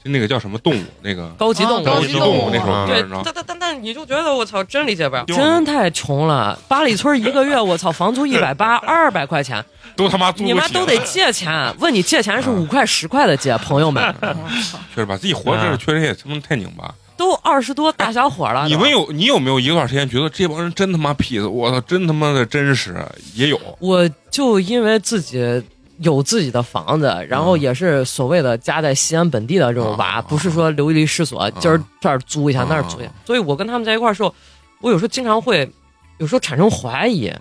[0.04, 6.58] 就那个叫什么动物那个高级动物，啊高级动物那首歌，对但但但但你就觉得我操，真理解不了，真太穷了。
[6.68, 9.64] 八里村一个月，我操，房租一百八， 二百块钱，
[9.98, 11.76] 都他妈租不起你妈都得借钱。
[11.80, 14.16] 问你借钱是五块十块的借，朋友们
[14.96, 16.94] 确实把自己活着确实也他妈太拧巴。
[17.18, 18.66] 都二十多大小伙了。
[18.66, 21.46] 你们有你有没有一段时间觉得这帮人真他妈痞子？
[21.46, 22.96] 我操，真他妈的真实，
[23.36, 23.60] 也有。
[23.80, 25.62] 我就因为自己
[26.02, 33.12] 有自己的房子，然后也是所谓的家在西安本地的这种娃，啊不是说流离失所，今儿这儿租一下那儿租一下。
[33.26, 34.34] 所以我跟他们在一块儿的时候，
[34.82, 35.70] 我有时候经常会。
[36.18, 37.32] 有时候产生怀疑，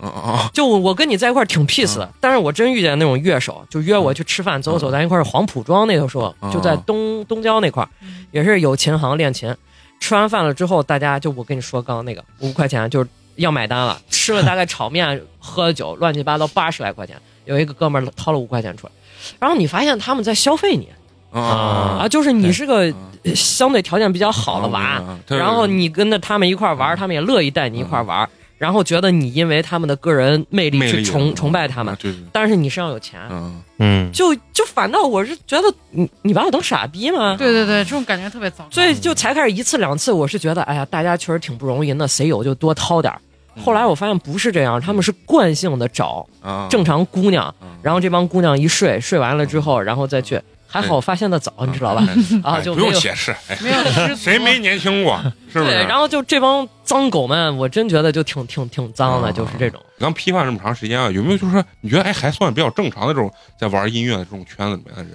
[0.52, 7.88] 就我跟你在一块儿挺 peace 的，但是我真遇见那种乐手，就约我去吃饭，走走，咱一块儿黄浦庄那个时候，嗯就在东东郊那块儿，
[8.30, 9.52] 也是有琴行练琴。
[9.98, 17.20] 吃完饭了之后，大家就我跟你说刚刚那个五块钱就是要买单了，吃了大概炒面、喝了酒，乱七八糟八十来块钱。
[17.48, 18.92] 有一个哥们儿掏了五块钱出来，
[19.40, 20.88] 然后你发现他们在消费你。
[21.30, 31.94] 啊啊，就是你是个嗯相对条件比较好的娃，然后你跟着他们一块儿玩，他们也乐意带你一块儿玩，然后觉得你因为他们的个人魅力去崇啊崇拜他们
[32.32, 33.62] 但是你身上有钱，嗯。
[33.80, 37.36] 嗯，就就反倒我是觉得你你把我当傻逼吗？
[37.38, 38.66] 对对对，这种感觉特别糟。
[38.70, 43.20] 所以就才开始一次两次，我是觉得哎呀，大家确实挺不容易，那谁有就多掏点儿。
[43.64, 50.40] 后来我发现不是这样，他们是惯性的找啊，正常姑娘，嗯然后这帮姑娘一睡，睡完了之后，然后再去。
[50.70, 52.06] 还好我发现的早，你知道吧？
[52.44, 53.76] 啊，就不用解释，哎， 没有
[54.14, 55.18] 谁没年轻过，
[55.50, 55.70] 是不是？
[55.70, 59.80] 对，然后就这帮脏狗们，我真觉得就挺挺挺脏的，嗯就是这种。
[59.98, 65.12] 刚批判这么长时间啊，有没有就是说你觉得哎还算比较正常的这种在玩音乐的这种圈子里面的人？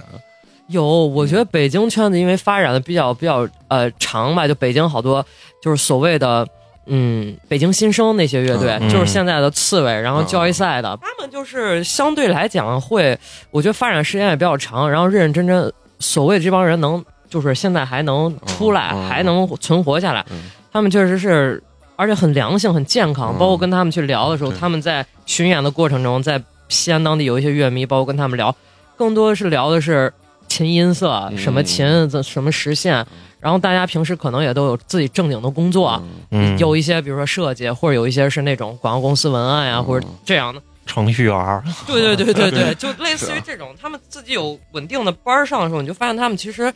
[0.70, 5.24] 有，我觉得北京圈子因为发展的比较比较呃长吧，就北京好多
[5.62, 6.48] 就是所谓的
[6.86, 8.90] 嗯，北京新生那些乐队，嗯。
[8.90, 13.18] 就是现在的刺猬，然后嗯交易赛的，他们就是相对来讲会，
[13.52, 20.52] 我觉得发展时间也比较长，然后认认真真，所谓这帮人能就是现在还能出来，还能存活下来，嗯。
[20.72, 21.62] 他们确实是。
[21.96, 23.38] 而且很良性、很健康，嗯。
[23.38, 24.60] 包括跟他们去聊的时候，对。
[24.60, 28.54] 他们在巡演的过程中，在西安当地有一些乐迷，包括跟他们聊，
[28.98, 30.12] 更多的是聊的是
[30.54, 31.38] 琴音色，嗯。
[31.38, 33.06] 什么琴，怎什么实现。
[33.40, 39.84] 然后大家平时可能也都有自己正经的工作，嗯，有一些比如说设计，或者有一些是那种广告公司文案呀，嗯。
[39.84, 40.62] 或者这样的。
[40.86, 46.72] 程序员儿，对对对对对 对，就类似于这种，他们自己有稳定的班儿上的时候，你就发现他们其实，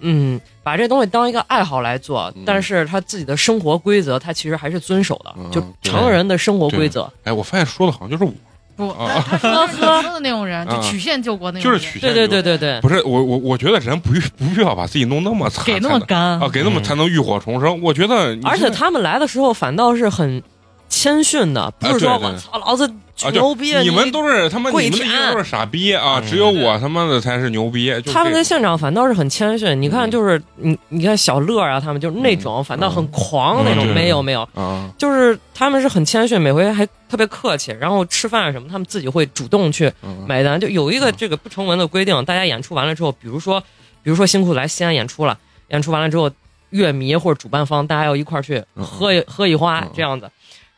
[0.00, 7.08] 嗯，把这东西当一个爱好来做嗯，但是他自己的生活规则，他其实还是遵守的嗯，就成人的生活规则。
[7.22, 8.32] 哎，我发现说的好像就是我，
[8.76, 9.24] 不，啊。
[9.40, 10.76] 他 说的那种人，啊。
[10.76, 16.40] 就曲线救国那种，就是曲线对对对对对，不是我我我觉得人不必不必要把自己弄那么惨，给那么干。
[16.40, 16.82] 啊，给那么嗯。
[16.82, 17.80] 才能浴火重生。
[17.82, 20.42] 我觉得而且他们来的时候反倒是很
[20.88, 26.26] 谦逊的，不是说我操老子啊，就牛逼，你们都是他妈跪你们都是傻逼啊，嗯。
[26.26, 27.94] 只有我他妈的才是牛逼。
[28.12, 30.10] 他们在现场反倒是很谦逊，你看嗯。
[30.10, 40.24] 就是你你看小乐啊，他们就是那种反倒很狂那种，没有没有，啊，就是他们是很谦逊，每回还特别客气，然后吃饭什么，他们自己会主动去嗯。
[40.28, 40.58] 买单。
[40.58, 41.14] 就有一个嗯。
[41.16, 43.60] 这个不成文的规定，大家演出完了之后，比如说
[44.02, 46.28] 比如说辛苦来西安演出了，演出完了之后，
[46.70, 48.84] 乐迷或者主办方大家要一块儿去嗯。
[48.84, 49.90] 喝一喝一花嗯。
[49.94, 50.28] 这样子，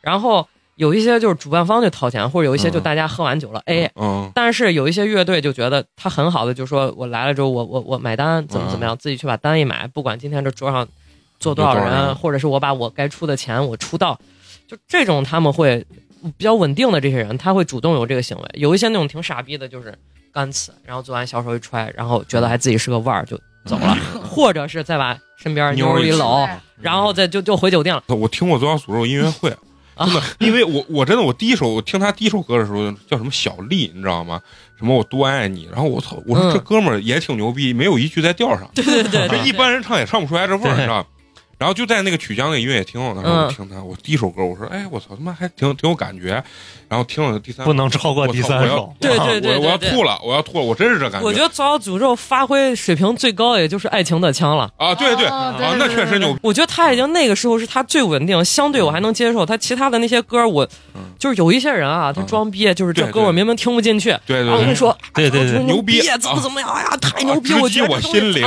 [0.01, 3.91] 然后有一些就是主办方就掏钱，或者有一些就嗯大家喝完酒了 A。
[3.95, 10.87] 嗯但是有一些乐队就觉得他很好的，就说我来了之后，我我我买单，怎么怎么样，自己去把单一买，不管今天这桌上
[11.39, 14.19] 坐多少人，或者是我把我该出的钱我出到，
[14.67, 15.85] 就这种他们会
[16.37, 18.43] 比较稳定的这些人，他会主动有这个行为。
[18.53, 19.97] 有一些那种挺傻逼的，就是
[20.31, 23.35] 干呲，然后做完小手一揣，然后觉得还自己是个腕儿就
[23.65, 23.97] 走了，
[24.29, 26.47] 或者是再把身边妞儿一搂，
[26.79, 28.03] 然后再就就回酒店了。
[28.07, 29.51] 我听过《左小诅咒》音乐会，
[30.05, 34.41] 真的，因为我我真的我第一首我听他第一首歌的时候叫什么小丽，你知道吗？
[34.77, 41.05] 什么我多爱你，然后我操，我说嗯这哥们儿也挺牛逼，没有一句在调上，对对对这一般人唱也唱不出来这味儿，对你知道。
[41.57, 46.43] 然后就在那个曲江那个音乐厅，然后我听他，我第一首歌，我说，哎，我操，他妈还挺挺有感觉。
[46.89, 48.93] 然后听了第三，不能超过第三首。
[48.99, 54.69] 对对对我我要吐了，我要吐了，我真是这感觉我觉得《左小诅咒》发挥水平最高，也就是《爱情的枪》了。
[54.77, 56.37] 啊，对对啊，那确实牛。
[56.41, 59.45] 我觉得他已经那个时候是他最稳定，相对我还能接受。
[59.45, 60.63] 他其他的那些歌，我
[60.95, 64.11] 嗯就是有一些人啊，他装逼，就是这歌我明明听不进去。
[64.25, 67.53] 对对对，然后我跟你说，对对对啊牛逼怎么怎么样哎呀，太牛逼！
[67.53, 68.45] 啊我觉得我心灵！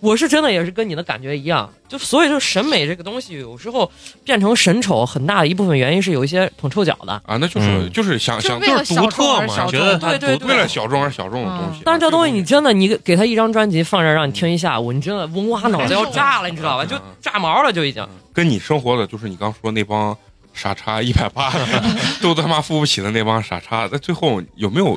[0.00, 3.88] 我是真的也是跟你的感觉一样，就所以就审美这个东西，有时候
[4.24, 7.22] 变成神丑，很大的一部分原因是有一些捧臭脚的。
[7.32, 11.80] 啊，那就是嗯就是想想就是独特嘛，觉得对对对为了小众而小众的东西。
[11.84, 16.84] 但是这东西你真的，你给给他一张专辑放这儿让你听一下嗯午，你真的嗡哇脑子要炸了，你知道吧？
[16.84, 18.06] 就炸毛了就已经。
[18.34, 20.16] 跟你生活的就是你刚说那帮
[20.52, 21.52] 傻叉一百八
[22.20, 24.94] 都他妈付不起的那帮傻叉，在最后有没有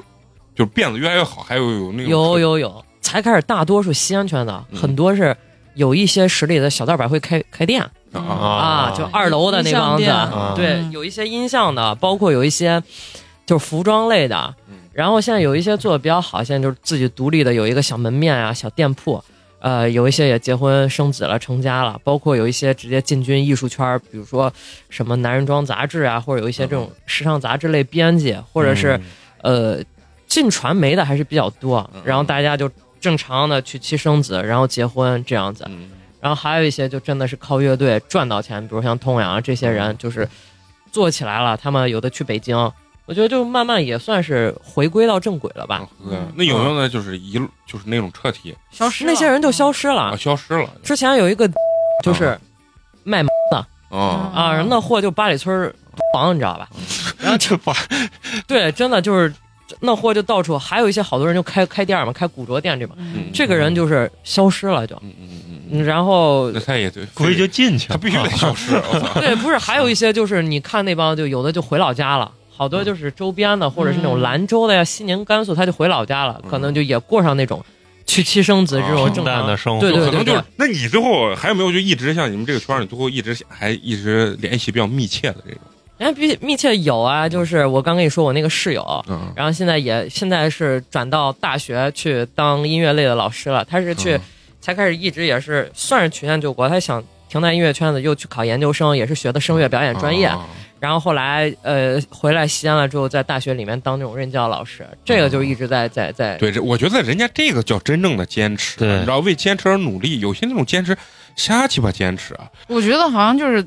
[0.55, 1.41] 就是变得越来越好？
[1.41, 5.35] 还有有那种有有有，才开始大多数西安圈的、嗯很多是
[5.75, 7.85] 有一些实力的小道板会开开店
[8.19, 8.91] 啊。
[8.91, 10.05] 啊，就二楼的那帮子，
[10.55, 10.91] 对，嗯。
[10.91, 12.81] 有一些音像的，包括有一些
[13.45, 19.23] 就是服装类的嗯，然后现在有一些做的比较好，现在就是自己独立的有一个小门面啊、小店铺。
[19.59, 24.51] 呃，有一些也结婚生子了，成家了，包括有一些直接进军艺术圈，比如说
[24.89, 28.99] 什么男人装杂志啊，或者有一些这种时尚杂志类编辑，或者是
[29.41, 29.79] 呃
[30.27, 32.69] 进传媒的还是比较多嗯，然后大家就
[33.01, 35.89] 正常的娶妻生子，然后结婚这样子，嗯
[36.25, 40.27] 然后还有一些就真的是靠乐队赚到钱，比如像痛痒啊这些人，就是
[40.91, 42.57] 做起来了，他们有的去北京，
[43.05, 45.87] 我觉得就慢慢也算是回归到正轨了吧。
[46.09, 46.89] 对那有没有呢？
[46.89, 50.17] 就是一路就是那种彻底消失那些人就消失啊了。
[50.17, 51.47] 消失了之前有一个
[52.01, 52.35] 就是
[53.03, 53.29] 卖的
[53.89, 55.71] 啊啊，那货就八里村
[56.11, 56.67] 房，你知道吧？
[57.21, 57.71] 然后就把
[58.47, 59.31] 对，真的就是
[59.79, 62.95] 那货就到处，还有一些好多人就开开店嘛，开古着店这吧。
[62.97, 68.71] 嗯这个人就是消失了就，嗯嗯，嗯然后那他也对，估计就进去了，他必须得消失。
[69.19, 72.31] 对，不是还有一些就是你看那帮就有的就回老家了。
[72.57, 77.61] 好多就是周边的，或者是那种嗯兰州的呀、西宁、甘肃，他就回老家了，嗯可能就也过上那种
[78.05, 79.57] 娶妻生子这种啊正淡的。
[79.57, 85.59] 生活，对对可能就是，那你最后还有没有就一直像你们这个圈儿里，最后一直还一直联系比较密切的这种？
[85.97, 93.65] 人家密密切有啊，就是我刚跟你说我那个室友，嗯，然后现在也现在是转到大学去当音乐类的老师了。
[93.65, 94.21] 他是去、嗯
[94.65, 100.25] 才开始一直也是算是曲线救国，他想停在音乐圈子，又去考研究生，也是学的声乐表演专业。
[100.25, 100.43] 啊
[100.77, 110.19] 然后后来呃回来西安了之后，在大学里面当那种任教老师，这个就一直在在在对，这我觉得人家这个叫真正的坚持，对你知道为坚持而努力。
[110.19, 110.95] 有些那种坚持
[111.35, 113.65] 瞎鸡巴坚持啊，我觉得好像就是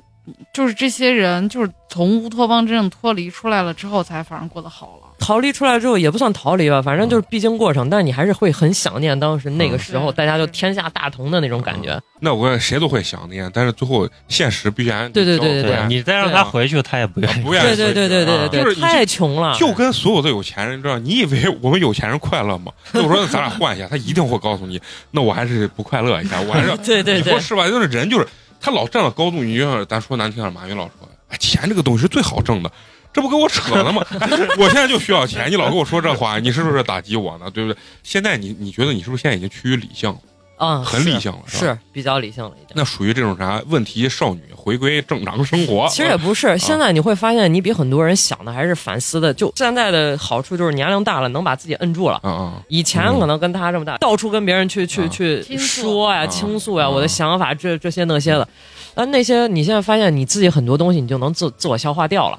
[0.53, 5.08] 就是这些人就是从乌托邦真正脱离出来了之后，才反而过得好了。
[5.19, 12.01] 逃离出来之后也不算逃离吧，反正就是必经过程，但是你还是会很想念当时那个时候嗯大家就天下大同的那种感觉。
[12.21, 17.43] 那我谁都会想念，但是最后现实必然对对对对对你再让他回去，他也不愿意。
[17.43, 19.55] 不愿意对对对对对对对，就是太穷了。
[19.59, 22.73] 就跟所有的有钱人，你知道，你以为我们有钱人快乐吗？
[22.93, 27.69] 那我说咱俩换一下，他一定会告诉你，那我还是不快乐一下，我还是 对对对你说，是吧？
[27.69, 28.27] 就是人就是
[28.61, 32.71] 他老站了高度，你就像咱说难听点，马云老说，哎，钱这个东西是最好挣的。
[33.19, 34.01] 这不跟我扯呢吗？
[34.21, 37.51] 哎 我现在就需要钱，你老跟我说这话，你是不是打击我呢？
[37.53, 37.77] 对不对？
[38.05, 40.19] 现在你你觉得你是不是现在已经趋于理性了，
[40.59, 42.69] 嗯，很理性了，是，比较理性了已经。
[42.77, 45.89] 那属于这种啥问题少女回归正常生活？
[45.89, 49.35] 其实也不是，现在你会发现，你比很多人想的还是反思的。
[49.35, 52.21] 就现在的好处就是年龄大了，能把自己摁住了。
[52.23, 58.47] 嗯嗯，以前可能跟他这么大，到处跟别人去去啊去说呀、啊倾诉呀，啊我的想法这这些那些的。
[58.95, 62.39] 但那些你现在发现你自己很多东西你就能自自我消化掉了，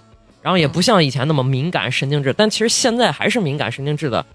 [0.50, 2.34] 然后也不像以前那么敏感神经质。
[2.34, 4.26] 但其实现在还是敏感神经质的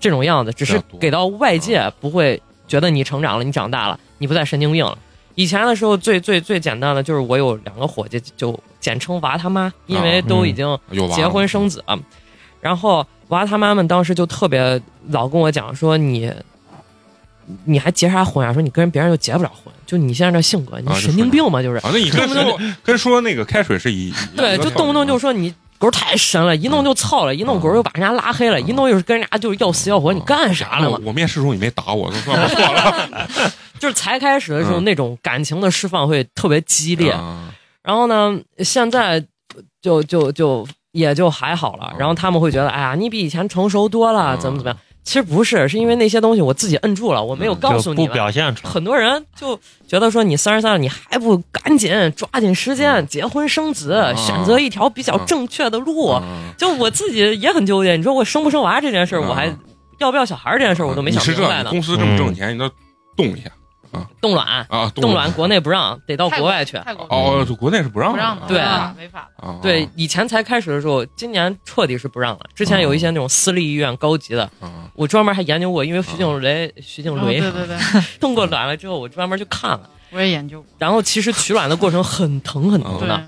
[0.00, 4.98] 这种样子，只是给到外界不会觉得你成长了，你长大了，你不再神经病了。
[5.36, 10.76] 以前的时候最最最简单的就是我有两个伙计，就简称娃他妈，因为都已经
[11.14, 11.96] 结婚生子了。
[12.60, 16.28] 然后娃他妈们当时就特别老跟我讲说你。
[17.64, 18.52] 你还结啥婚啊？
[18.52, 21.62] 说你跟别人又结不了婚，就你现在这性格，你神经病吗？
[21.62, 30.98] 就是，啊，那你跟说跟说那个开水是一对，就动不动就说你狗太神了，一弄就操了，一弄狗又把人家拉黑了，一弄又是跟人家就是要死要活，你干啥了嘛？
[31.04, 33.50] 我面试的时候你没打我，都 算不错了。
[33.78, 39.24] 就是才开始的时候嗯那种感情的释放会特别激烈，啊然后呢，现在
[39.80, 41.90] 就就就也就还好了。
[41.98, 44.78] 然后他们会觉得，哎呀，你比以前成熟多了，怎么怎么样？
[45.02, 48.12] 其实不是，是因为那些东西我自己摁住了，我没有告诉你们。
[48.12, 48.72] 表现出来。
[48.72, 56.12] 很多人就觉得说你三十三了，你还不赶紧抓紧时间结婚生子，嗯选择一条比较正确的路。
[56.22, 59.52] 嗯就我自己也很纠结，你说我生不生娃这件事儿，嗯我还
[59.98, 61.64] 要不要小孩这件事儿，我都没想明白呢。
[61.64, 62.70] 你公司这么挣钱，你都
[63.16, 63.50] 动一下
[64.20, 65.30] 冻卵，啊，冻卵。
[65.32, 66.78] 国内不让，得到国外去。
[66.84, 68.18] 泰国哦，就国内是不让的。
[68.46, 68.94] 不让的，
[69.62, 69.84] 对。
[69.84, 72.40] 对，以前才开始的时候，今年彻底是不让了。
[72.54, 77.76] 之前有一些那种私立医院高级的，啊，我专门还研究过，因为徐静蕾、徐静哦蕾对对对，
[78.20, 79.80] 冻过卵了之后，我专门去看了。
[80.10, 80.70] 我也研究过。
[80.78, 83.26] 然后其实取卵的过程很疼很疼的，，啊。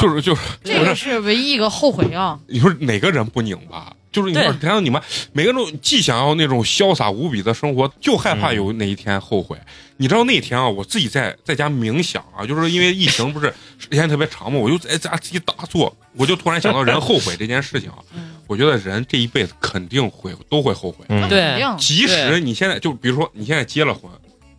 [0.00, 2.38] 就是就是，这个是唯一一个后悔药！
[2.48, 3.92] 你说哪个人不拧巴？
[4.12, 5.00] 就是你说，对看到你们
[5.32, 9.56] 每个人都既想要那种潇洒无比的生活，就害怕有哪一天后悔。
[9.96, 17.98] 你知道那天啊，我自己在在家冥想啊，就是因为疫情不是时间特别长嘛，我就在家自己打坐，我就突然想到人后悔这件事情啊。
[18.14, 24.10] 嗯， 我觉得人这一辈子肯定会都会后悔，嗯对即使你现在就比如说你现在结了婚，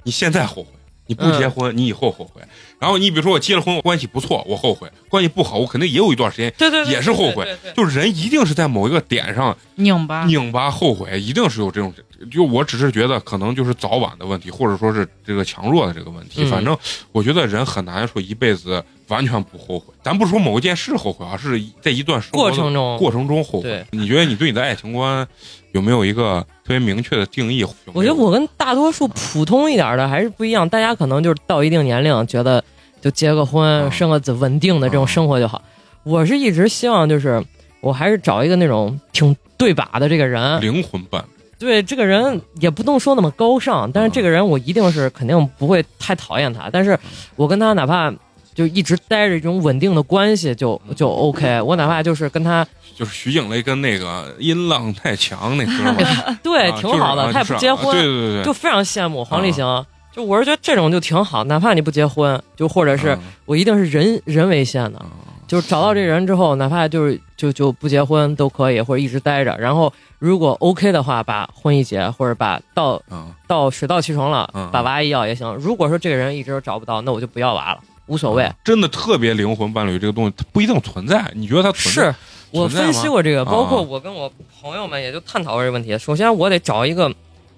[0.03, 0.69] 你现在后悔。
[1.11, 2.41] 你不结婚，你以后后悔。
[2.79, 7.45] 然后你比如说我结了婚，关系不错，我后悔；关系不好，我肯定也有一段时间对对对，也是后悔
[7.75, 10.23] 就是人一定是在某一个点上拧巴。
[10.23, 11.93] 拧巴后悔，一定是有这种。
[12.31, 16.43] 就我只是觉得可能就是早晚的问题，或者说是这个强弱的这个问题。
[16.43, 16.77] 嗯反正
[17.11, 19.93] 我觉得人很难说一辈子完全不后悔。
[20.03, 23.85] 咱不是说某一件事后悔啊，是在一段生活过程中过程中后悔。
[23.91, 25.27] 你觉得你对你的爱情观
[25.71, 27.65] 有没有一个特别明确的定义？
[27.93, 32.63] 我觉得我跟大多数普通一点的还是不一样，大家可能就是到一定年龄，觉得
[33.01, 35.61] 就结个婚、嗯生个子，稳定的这种生活就好。
[36.03, 37.43] 我是一直希望就是
[37.79, 41.27] 我还是找一个那种挺对把的这个人，灵魂伴侣。
[41.59, 46.97] 对这个人也不能说那么高尚，但是这个人我一定是肯定不会太讨厌他，但是
[47.35, 48.11] 我跟他哪怕
[48.53, 59.85] 就一直待着一种稳定的关系就就 OK，我哪怕就是跟他就是徐静蕾跟那个音浪太强那哥们儿， 对啊挺好的，他也不结婚，对对对对，就非常羡慕黄立行。
[60.11, 65.09] 就我是觉得这种就挺好，哪怕你不结婚，就或者是嗯我一定是人人为限的，嗯
[65.47, 69.53] 就是找到这人之后，哪怕就是就就不结婚都可以，或者一直待着。
[69.57, 75.53] 然后如果 OK 的话，把婚一结，或者把到嗯到水到渠成了嗯，把娃一要也行。
[75.55, 77.79] 如果说这个人一直都找不到，那我就不要娃了，
[78.11, 78.51] 无所谓。
[78.61, 81.31] 真的特别灵魂伴侣这个东西，它不一定存在。
[81.33, 82.11] 你觉得它存在？
[82.11, 82.15] 是
[82.51, 84.29] 我分析过这个，啊包括我跟我
[84.61, 85.97] 朋友们也就探讨过这个问题。
[85.97, 87.09] 首先，我得找一个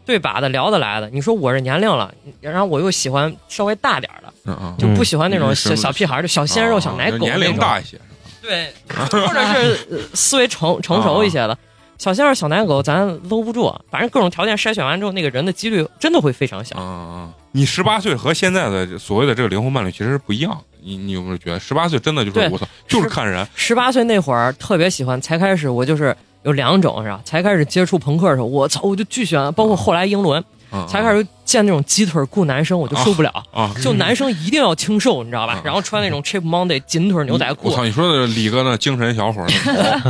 [0.06, 1.10] 对把的、聊得来的。
[1.10, 7.40] 你说我这年龄了，然后我又喜欢稍微大点的，就不喜欢那种嗯小小屁孩儿，就小鲜肉、啊小奶狗年。
[7.40, 8.00] 龄大一些，
[8.40, 8.72] 对，
[9.10, 11.58] 或者是呃思维成成熟一些的。
[11.98, 16.76] 小鲜肉、小奶狗，咱搂不住，反正各种条件筛选完之后，那个人的几率真的会非常小。
[16.78, 20.58] 嗯嗯，你十八岁和现在的所谓的这个灵魂伴侣其实是不一样。
[20.86, 26.14] 你你有没有觉得十八岁真的就是我操，就是看人十八岁那会儿特别喜欢，才开始我就是
[26.44, 27.22] 有两种是吧？
[27.24, 33.32] 才开始接触朋克的时候，我操，我就巨喜欢，包括后来英伦，嗯才开始见那种鸡腿裤男生，我就受不了。
[33.54, 35.62] 啊，就男生一定要清瘦，你知道吧啊？
[35.64, 39.46] 然后穿那种 Cheap Monday 紧腿牛仔裤我，操，你说的李哥那精神小伙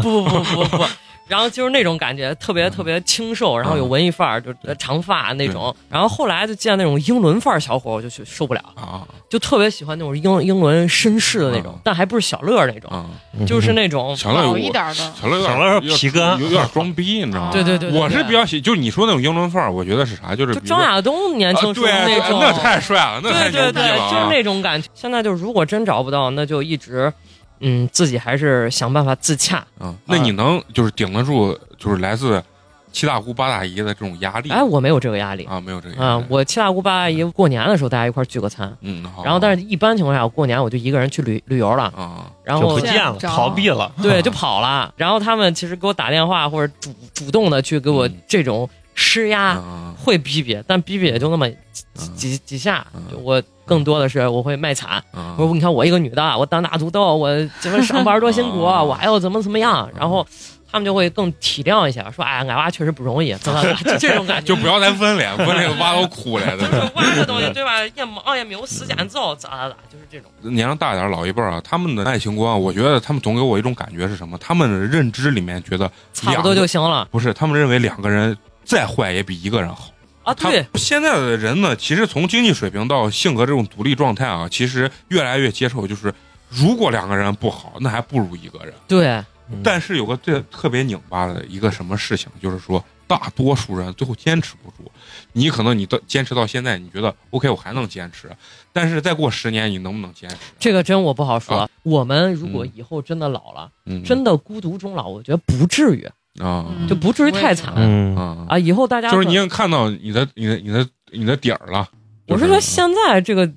[0.01, 0.85] 不不不不不，
[1.27, 5.75] 然后就是那种感觉，特别特别清瘦，然后有文艺范儿，就呃长发那种。
[5.89, 9.07] 然后后来就见那种英伦范儿小伙，我就去受不了，啊。
[9.29, 13.05] 就特别喜欢那种英英伦绅士的那种啊，但还不是小乐那种，啊，
[13.47, 17.49] 就是那种小乐有老一点的，小乐小乐是皮哥有有点装逼，你知道吗？
[17.51, 20.35] 对对对，我是比较喜，就是你说那种英伦范儿，我觉得是啥？
[20.35, 24.87] 就是就张亚东年轻时候那种，那太帅了，那太对对对，牛逼了啊，就是那种感觉。
[24.93, 27.11] 现在就如果真找不到，那就一直，
[27.59, 29.57] 嗯，自己还是想办法自洽。
[29.79, 32.43] 啊，那你能就是顶得住，就是来自
[32.91, 34.49] 七大姑八大姨的这种压力？
[34.51, 35.45] 哎，我没有这个压力。
[35.45, 35.59] 啊？
[35.59, 43.91] 没有这个压啊力，我七大姑八大姨过年的时候大家一块儿聚个餐，嗯好，然后但是一般情况下我过年我就一个人去旅旅游了，啊然后就不见了，逃避了。
[44.01, 48.17] 对 就跑了，然后他们其实给我打电话或者主主动的去给我嗯。
[48.27, 49.41] 这种施压。
[49.41, 49.89] 啊。
[50.03, 52.85] 会逼逼，但逼逼也就那么几嗯几几下
[53.21, 55.33] 我更多的是我会卖惨，啊。
[55.37, 57.29] 我说你看我一个女的，我单打独斗，我
[57.61, 60.27] 怎么上班多辛苦，啊 我还要怎么怎么样，然后
[60.69, 67.81] 他们就会更体谅一下，说哎，俺娃确实不容易，怎么怎么就这种感觉，就不要再问 了，问那个娃都哭了，就就挖这东西对吧？
[67.95, 70.29] 也忙也没有时间走，咋咋咋，就是这种。
[70.53, 74.37] 年龄大点老一辈儿啊，他们的爱情观，我觉得他们总给我一种感觉是什么？
[74.39, 77.07] 他们的认知里面觉得差不多就行了。
[77.09, 79.89] 不是，他们认为两个人再坏也比一个人好。
[80.23, 80.33] 啊！
[80.33, 86.13] 他对，现在的人呢，其实从经济水平到性格这种独立状态啊，其实越来越接受，就是
[86.47, 88.73] 如果两个人不好，那还不如一个人。
[88.87, 89.07] 对，
[89.51, 94.89] 嗯但是有个最特别拧巴的一个什么事情，就是说大多数人最后坚持不住。
[95.33, 98.31] 你可能你到坚持到现在，你觉得 OK，我还能坚持，
[98.71, 100.37] 但是再过十年，你能不能坚持？
[100.57, 101.57] 这个真我不好说。
[101.57, 106.09] 啊我们如果嗯以后真的老了，嗯，真的孤独终老，我觉得不至于
[106.39, 108.59] 啊嗯就不至于太惨嗯，啊，啊。
[108.59, 111.87] 以后大家就是你已经看到你的你的你的你的点儿了。
[112.27, 113.49] 我是说，现在这个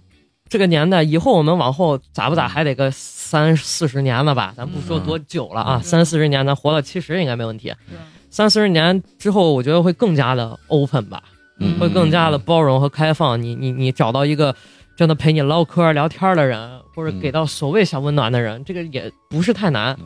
[0.48, 4.52] 这个年代，以后我们往后咋不咋还得个三四十年了吧？
[4.56, 7.72] 咱不说多久了啊，嗯三四十年，咱活到七十应该没问题。
[7.88, 7.96] 对
[8.28, 11.22] 三四十年之后，我觉得会更加的 open 吧，
[11.58, 13.40] 嗯会更加的包容和开放。
[13.40, 14.54] 你你你找到一个
[14.96, 19.96] 真的陪你唠嗑聊天的人，或者嗯给到所谓小温暖的人，这个也不是太难。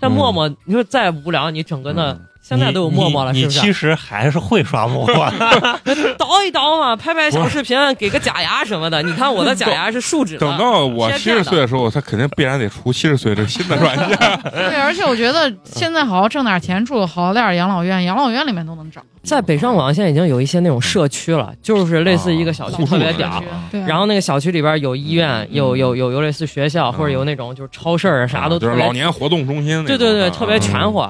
[0.00, 3.60] 像陌陌，你说再无聊，你整个的嗯现在都有陌陌了，你是不是？
[3.60, 5.80] 其实还是会刷陌陌的，
[6.18, 9.02] 倒一倒嘛，拍拍小视频，给个假牙什么的。
[9.02, 14.18] 你看我的假牙是树脂的，等到我七十岁的时候，他肯定必然得出七十岁这新的 软件。
[14.52, 19.00] 对，而且我觉得现在好好挣点钱住好点儿养老院，养老院里面都能找。
[19.22, 23.42] 在北上广现在已经有一些那种社区了，就是类似一个小区特别屌
[23.86, 29.86] 然后那个小区里边有医院，嗯有有有有类似学校，嗯或者有那种就是超市儿啥都就是老年活动中心那种。
[29.86, 31.02] 对对对，特别啊全乎。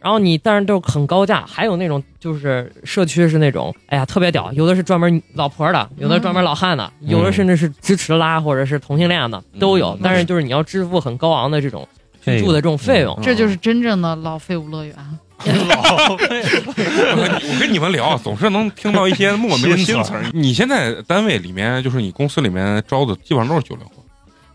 [0.00, 10.00] 然后你但是都是很高价，还有那种就是社区是那种，哎呀特别屌，有的是专门老婆的，有的专门老汉的，有的甚至是支持拉或者是同性恋的都有嗯。
[10.02, 11.86] 但是就是你要支付很高昂的这种
[12.22, 14.96] 居住的这种费用，这就是真正的老废物乐园。
[15.42, 20.22] 老我跟你们聊，总是能听到一些莫名的新词儿。
[20.34, 24.04] 你现在单位里面，就是你公司里面招的，基本上都是九零后，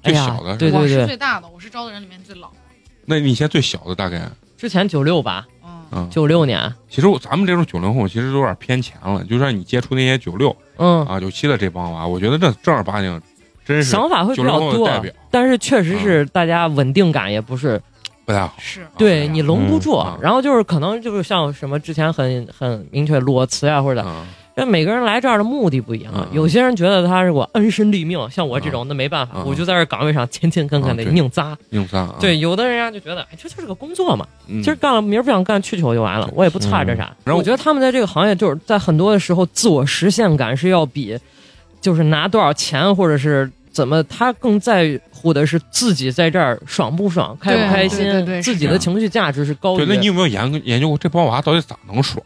[0.04, 0.56] 最小的。
[0.58, 2.50] 对我是最大的，我是招的人里面最老。
[3.06, 4.30] 那你现在最小的大概？
[4.66, 9.24] 之前九六吧，嗯，嗯，九六年，其实我咱们这种九零后，其实都有点偏前了。
[9.26, 13.22] 就让你接触那些九六嗯，啊、九七的这帮娃，我觉得这正儿八经，
[13.63, 17.80] 真是想法会比较多代表，但是确实是大家稳定感也不是
[18.26, 18.55] 不太好。
[18.57, 18.88] 是。
[18.97, 24.26] 对你笼不住嗯，然后就是可能就是像什么之前很很明确裸辞呀或者嗯
[24.58, 31.58] 因为每个人来这儿的目的不一样嗯，有些人觉得他是我安身立命，像我这种那没办法嗯，我就在这岗位上勤勤恳恳的硬扎。
[32.22, 37.14] 对，有的人家就觉得，哎，这就是个工作嘛，嗯，今儿干了，明儿不想干，去球就完了，我也不差这啥。
[37.26, 41.20] 然后我觉得他们在这个行业，就是在很多的时候，自我实现感是要比，
[41.82, 52.26] 就是拿多少钱或者是怎么，他更在乎的是自己在这儿爽不爽，开不开心对对，自己的情绪价值是高对，那你，有没有研究研究过这帮娃到底咋能爽？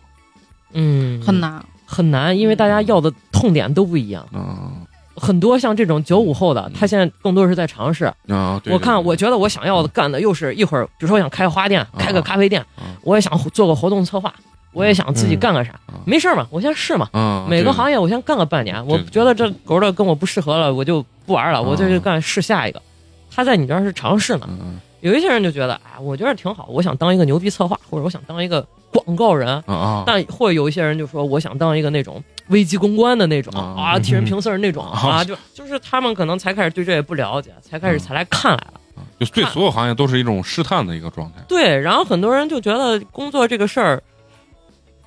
[0.73, 1.59] 嗯，很难。
[1.89, 4.23] 很难，因为大家要的痛点都不一样。
[4.33, 4.85] 嗯。
[5.15, 8.05] 很多像这种九五后的，他现在更多是在尝试。
[8.29, 14.33] 啊，对我看，我觉得我想要的干的又是一会儿，比如说我想开个花店，开个咖啡店啊，我也想做个活动策划，
[14.71, 17.09] 我也想自己干个啥嗯，没事儿嘛，我先试嘛。
[17.11, 22.81] 嗯，每个行业我先干个半年，我觉得这狗的跟我不适合了，我就不玩了，嗯我就去干试下一个。
[23.29, 38.73] 他在你这儿是尝试呢，嗯有一些人就觉得，哎，我觉得挺好，我想当一个牛逼策划，或者我想当一个广告人，啊啊，但或者有一些人就说，我想当一个那种危机公关的那种啊啊，替人平事儿那种啊啊，就就是他们可能才开始对这也不了解，才开始嗯才来看来了。
[39.19, 41.41] 就对所有行业都是一种试探的一个状态。
[41.47, 44.01] 对，然后很多人就觉得工作这个事儿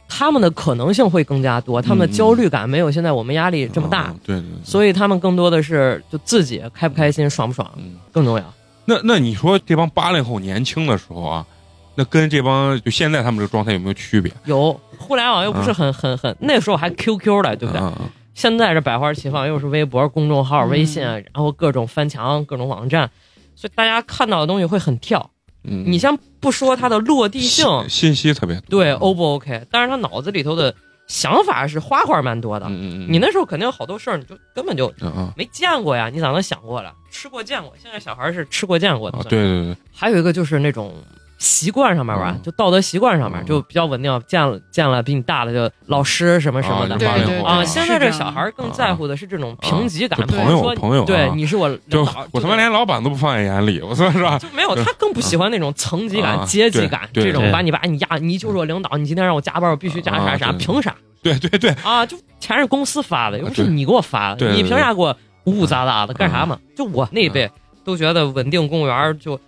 [0.09, 8.55] 他们的可能性会更加多，他们的焦虑感没有现在我们压力这么大，嗯对对对，所以他们更多的是就自己开不开心、爽不爽嗯，更重要。
[8.93, 11.47] 那那你说这帮八零后年轻的时候啊，
[11.95, 14.31] 那跟这帮就现在他们这个状态有没有区别？
[14.45, 17.83] 有互联网又不是很很很，那时候还 QQ 的，对不对？
[18.35, 23.11] 现在这百花齐放，又是微博、公众号、嗯微信，然后各种翻墙、各种网站，
[23.55, 25.31] 所以大家看到的东西会很跳。
[25.65, 30.75] 嗯，你先不说它的落地性，信信息特别多，对 O 不 OK，但是他脑子里头的
[31.13, 32.65] 想法是花花蛮多的。
[32.67, 34.91] 嗯嗯嗯，你那时候肯定有好多事儿，你就根本就
[35.37, 36.95] 没见过呀，你咋能想过了？
[37.11, 39.19] 吃过见过，现在小孩是吃过见过的。
[39.19, 40.95] 啊，对对对，还有一个就是那种
[41.43, 42.43] 习惯上面吧，嗯。
[42.43, 43.47] 就道德习惯上面嗯。
[43.47, 46.95] 就比较稳定，见了见了比你大的就老师什么什么的。
[46.95, 47.55] 啊对对80后啊。
[47.57, 50.75] 啊现在这小孩更在乎的是这种评级感，朋友。
[50.77, 54.39] 朋友啊对你是我就领导，我他妈连老板都不放在眼里，我说是吧？
[54.39, 60.37] 就没有，他更不喜欢那种层级感、啊阶级感对对这种，把你把你压，你就是我领导，你今天让我加班，我必须加啥？
[60.37, 60.95] 啥，凭啥？
[61.23, 62.05] 对对对，啊？
[62.05, 66.59] 就钱是公司发的，又不是你给我发的，对对你凭啥给我呜呜杂杂的干啥嘛？
[66.77, 67.51] 就我那一辈
[67.85, 69.39] 都觉得稳定公务员就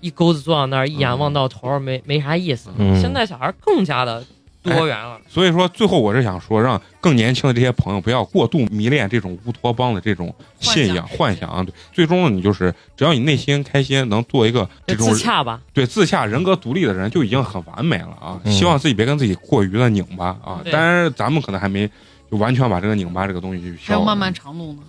[0.00, 2.70] 一钩子坐到那儿，一眼望到头，没没啥意思。
[2.78, 4.24] 嗯现在小孩更加的
[4.62, 15.60] 多元了，所以说最后我是想说，让更年轻的这些朋友不要过度迷恋这种乌托邦的这种信仰幻幻想，对，最终，你就是只要你内心开心，能做一个这种自洽吧。
[15.72, 18.40] 对自洽、人格独立的人，就已经很完美了啊！
[18.42, 20.60] 嗯希望自己别跟自己过于的拧巴啊。
[20.64, 21.88] 对当然，咱们可能还没
[22.28, 23.94] 就完全把这个拧巴这个东西去消。
[23.94, 24.80] 还有漫漫长路呢。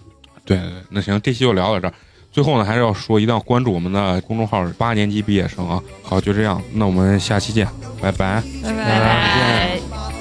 [0.44, 1.94] 对对，对那行，这期就聊到这儿。
[2.38, 5.82] 最后呢，还是要说，一定要关注我们的公众号“八年级毕业生”啊。
[6.04, 7.68] 好，就这样，那我们下期见，
[8.00, 8.44] 拜拜。
[8.62, 9.80] 拜拜拜。
[9.90, 10.17] 我